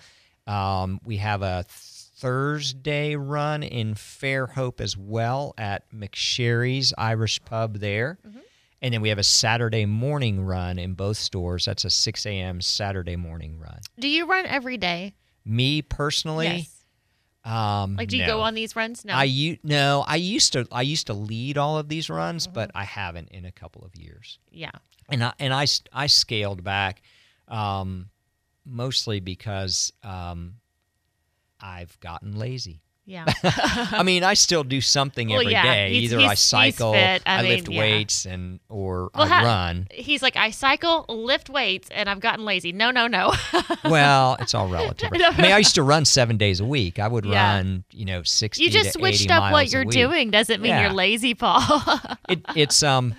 Um, 0.48 1.00
we 1.04 1.18
have 1.18 1.42
a 1.42 1.66
Thursday 1.68 3.16
run 3.16 3.62
in 3.62 3.94
Fairhope 3.94 4.80
as 4.80 4.98
well 4.98 5.54
at 5.58 5.90
McSharry's 5.92 6.94
Irish 6.98 7.44
Pub 7.46 7.80
there. 7.80 8.18
Mm-hmm. 8.26 8.40
And 8.82 8.94
then 8.94 9.02
we 9.02 9.10
have 9.10 9.18
a 9.18 9.24
Saturday 9.24 9.86
morning 9.86 10.44
run 10.46 10.78
in 10.78 10.94
both 10.94 11.18
stores. 11.18 11.66
That's 11.66 11.86
a 11.86 11.90
6 11.90 12.26
a.m. 12.26 12.62
Saturday 12.62 13.16
morning 13.16 13.58
run. 13.60 13.80
Do 14.00 14.08
you 14.08 14.26
run 14.28 14.46
every 14.46 14.78
day? 14.78 15.16
Me 15.46 15.82
personally, 15.82 16.46
yes. 16.48 16.86
um, 17.46 17.96
Like, 17.96 18.10
do 18.10 18.18
you 18.18 18.24
no. 18.26 18.38
go 18.38 18.42
on 18.42 18.54
these 18.54 18.76
runs? 18.76 19.06
No. 19.06 19.14
I 19.14 19.24
u- 19.24 19.58
no, 19.64 20.04
I 20.08 20.16
used 20.18 20.54
to 20.54 20.68
I 20.72 20.82
used 20.82 21.08
to 21.08 21.14
lead 21.14 21.58
all 21.58 21.78
of 21.78 21.88
these 21.88 22.10
runs, 22.10 22.48
but 22.48 22.70
Mm-hmm. 22.70 22.78
I 22.80 22.84
haven't 22.84 23.30
in 23.30 23.46
a 23.46 23.52
couple 23.52 23.84
of 23.86 23.96
years. 23.96 24.40
yeah. 24.52 24.72
And 25.10 25.24
I 25.24 25.34
and 25.40 25.54
I 25.54 25.66
I 25.94 26.08
scaled 26.08 26.64
back, 26.64 27.04
um, 27.48 28.10
mostly 28.66 29.20
because 29.20 29.94
um, 30.04 30.56
I've 31.62 32.00
gotten 32.00 32.36
lazy. 32.38 32.82
Yeah. 33.08 33.26
I 33.44 34.02
mean, 34.04 34.24
I 34.24 34.34
still 34.34 34.64
do 34.64 34.82
something 34.82 35.28
Well, 35.30 35.42
every 35.42 35.46
day. 35.48 35.52
yeah, 35.52 35.88
he's- 35.88 36.04
Either 36.06 36.18
he's- 36.20 36.32
I 36.32 36.34
cycle, 36.34 36.94
fit. 36.94 37.22
I 37.26 37.44
mean, 37.44 37.52
lift 37.52 37.70
yeah. 37.70 37.80
weights, 37.80 38.26
and 38.26 38.60
or 38.68 39.12
Well, 39.14 39.26
I 39.26 39.28
ha- 39.28 39.44
run. 39.44 39.88
He's 39.92 40.24
like, 40.24 40.36
I 40.36 40.50
cycle, 40.50 41.06
lift 41.08 41.50
weights, 41.50 41.88
and 41.92 42.10
I've 42.10 42.20
gotten 42.20 42.46
lazy. 42.46 42.72
No, 42.72 42.90
no, 42.92 43.06
no. 43.08 43.34
Well, 43.86 44.38
it's 44.40 44.56
all 44.56 44.68
relative. 44.68 45.12
No. 45.12 45.30
I 45.30 45.40
mean, 45.42 45.52
I 45.52 45.60
used 45.60 45.76
to 45.76 45.84
run 45.84 46.06
seven 46.06 46.38
days 46.38 46.60
a 46.60 46.66
week. 46.66 46.98
I 46.98 47.08
would 47.08 47.26
Yeah. 47.26 47.58
run, 47.58 47.84
you 47.92 48.06
know, 48.06 48.24
sixty. 48.24 48.64
you 48.64 48.72
just 48.72 48.94
switched 48.94 49.26
80 49.26 49.32
up 49.34 49.52
what 49.52 49.72
you're 49.72 49.86
doing 49.86 50.32
doesn't 50.32 50.60
mean 50.62 50.76
you're 50.80 50.92
lazy, 50.92 51.36
Paul. 51.36 51.62
it, 52.28 52.42
it's 52.56 52.82
um 52.82 53.14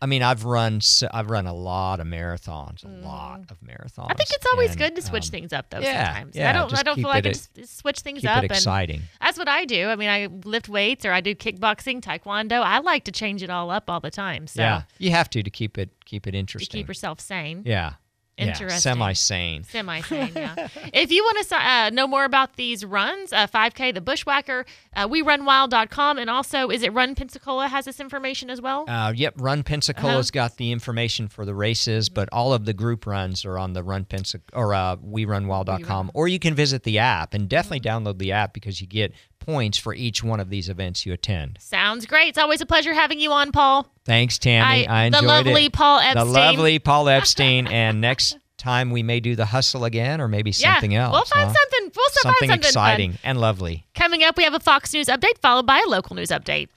I 0.00 0.06
mean 0.06 0.22
I've 0.22 0.44
run 0.44 0.80
I've 1.12 1.30
run 1.30 1.46
a 1.46 1.52
lot 1.54 2.00
of 2.00 2.06
marathons 2.06 2.84
a 2.84 2.88
lot 3.06 3.50
of 3.50 3.60
marathons 3.60 4.08
Mm. 4.08 4.12
I 4.12 4.14
think 4.14 4.30
it's 4.30 4.46
always 4.52 4.70
and, 4.70 4.78
good 4.78 4.96
to 4.96 5.02
switch 5.02 5.26
um, 5.26 5.30
things 5.30 5.52
up 5.52 5.70
though 5.70 5.80
yeah, 5.80 6.06
sometimes. 6.14 6.36
yeah, 6.36 6.50
I 6.50 6.52
don't 6.52 6.78
I 6.78 6.82
don't 6.82 6.96
feel 6.96 7.08
like 7.08 7.26
I 7.26 7.32
just 7.32 7.78
switch 7.80 8.00
things 8.00 8.20
keep 8.20 8.30
up 8.30 8.44
it 8.44 8.50
and 8.50 8.52
exciting 8.52 9.02
that's 9.20 9.38
what 9.38 9.48
I 9.48 9.64
do. 9.64 9.88
I 9.88 9.96
mean 9.96 10.08
I 10.08 10.26
lift 10.44 10.68
weights 10.68 11.04
or 11.04 11.12
I 11.12 11.20
do 11.20 11.34
kickboxing, 11.34 12.00
taekwondo. 12.00 12.62
I 12.62 12.78
like 12.78 13.04
to 13.04 13.12
change 13.12 13.42
it 13.42 13.50
all 13.50 13.70
up 13.70 13.90
all 13.90 14.00
the 14.00 14.10
time. 14.10 14.46
So 14.46 14.62
yeah 14.62 14.82
you 14.98 15.10
have 15.10 15.28
to 15.30 15.42
to 15.42 15.50
keep 15.50 15.78
it 15.78 15.90
keep 16.04 16.26
it 16.26 16.34
interesting. 16.34 16.36
to 16.36 16.38
interesting 16.38 16.80
keep 16.80 16.88
yourself 16.88 17.20
sane. 17.20 17.62
yeah 17.66 17.94
Interesting. 18.38 18.68
yeah 18.68 18.76
semi 18.78 19.12
sane 19.12 19.64
Semi 19.64 20.00
sane, 20.02 20.32
yeah. 20.36 20.68
if 20.92 21.10
you 21.10 21.22
want 21.24 21.46
to 21.48 21.56
uh, 21.56 21.90
know 21.92 22.06
more 22.06 22.24
about 22.24 22.56
these 22.56 22.84
runs, 22.84 23.32
uh, 23.32 23.46
5K, 23.46 23.92
the 23.94 24.00
Bushwhacker, 24.00 24.64
uh, 24.96 25.08
werunwild.com, 25.08 26.18
and 26.18 26.30
also, 26.30 26.70
is 26.70 26.82
it 26.82 26.92
Run 26.92 27.14
Pensacola 27.14 27.68
has 27.68 27.84
this 27.84 28.00
information 28.00 28.48
as 28.50 28.60
well? 28.60 28.84
uh, 28.88 29.12
yep 29.14 29.34
Run 29.36 29.62
Pensacola's 29.62 30.28
Uh-huh. 30.30 30.48
got 30.48 30.56
the 30.56 30.70
information 30.72 31.28
for 31.28 31.44
the 31.44 31.54
races 31.54 32.08
but 32.08 32.28
all 32.32 32.52
of 32.52 32.64
the 32.64 32.72
group 32.72 33.06
runs 33.06 33.44
are 33.44 33.58
on 33.58 33.72
the 33.72 33.82
Run 33.82 34.04
Pensac 34.04 34.40
or 34.52 34.72
uh, 34.74 34.96
werunwild.com 34.96 36.10
or 36.14 36.28
you 36.28 36.38
can 36.38 36.54
visit 36.54 36.82
the 36.84 36.98
app 36.98 37.34
and 37.34 37.48
definitely 37.48 37.78
Mm-hmm. 37.80 38.06
download 38.06 38.18
the 38.18 38.32
app 38.32 38.54
because 38.54 38.80
you 38.80 38.86
get 38.86 39.12
points 39.48 39.78
for 39.78 39.94
each 39.94 40.22
one 40.22 40.40
of 40.40 40.50
these 40.50 40.68
events 40.68 41.06
you 41.06 41.12
attend 41.14 41.56
Sounds 41.58 42.04
great. 42.04 42.28
It's 42.28 42.38
always 42.38 42.60
a 42.60 42.66
pleasure 42.66 42.92
having 42.92 43.18
you 43.18 43.32
on, 43.32 43.50
Paul. 43.50 43.90
Thanks, 44.04 44.38
Tammy. 44.38 44.86
I, 44.86 45.02
I- 45.02 45.04
enjoyed 45.04 45.22
the 45.22 45.26
lovely 45.26 45.64
it. 45.66 45.72
Paul 45.72 46.00
Epstein. 46.00 46.26
The 46.26 46.32
lovely 46.32 46.78
Paul 46.78 47.08
Epstein. 47.18 47.66
and 47.66 48.00
next 48.02 48.36
time 48.58 48.90
we 48.90 49.02
may 49.02 49.20
do 49.20 49.36
the 49.36 49.46
hustle 49.46 49.84
again, 49.84 50.20
or 50.20 50.28
maybe 50.28 50.52
something 50.52 50.92
yeah, 50.92 51.04
else. 51.04 51.12
We'll 51.12 51.24
find 51.24 51.48
huh? 51.48 51.54
something. 51.54 51.92
We'll 51.96 52.10
something 52.10 52.48
find 52.48 52.50
something 52.50 52.68
exciting 52.68 53.10
Fun. 53.12 53.20
and 53.24 53.40
lovely. 53.40 53.86
Coming 53.94 54.22
up, 54.22 54.36
we 54.36 54.44
have 54.44 54.54
a 54.54 54.60
Fox 54.60 54.92
News 54.92 55.06
update 55.06 55.38
followed 55.40 55.64
by 55.64 55.82
a 55.86 55.88
local 55.88 56.16
news 56.16 56.28
update. 56.28 56.68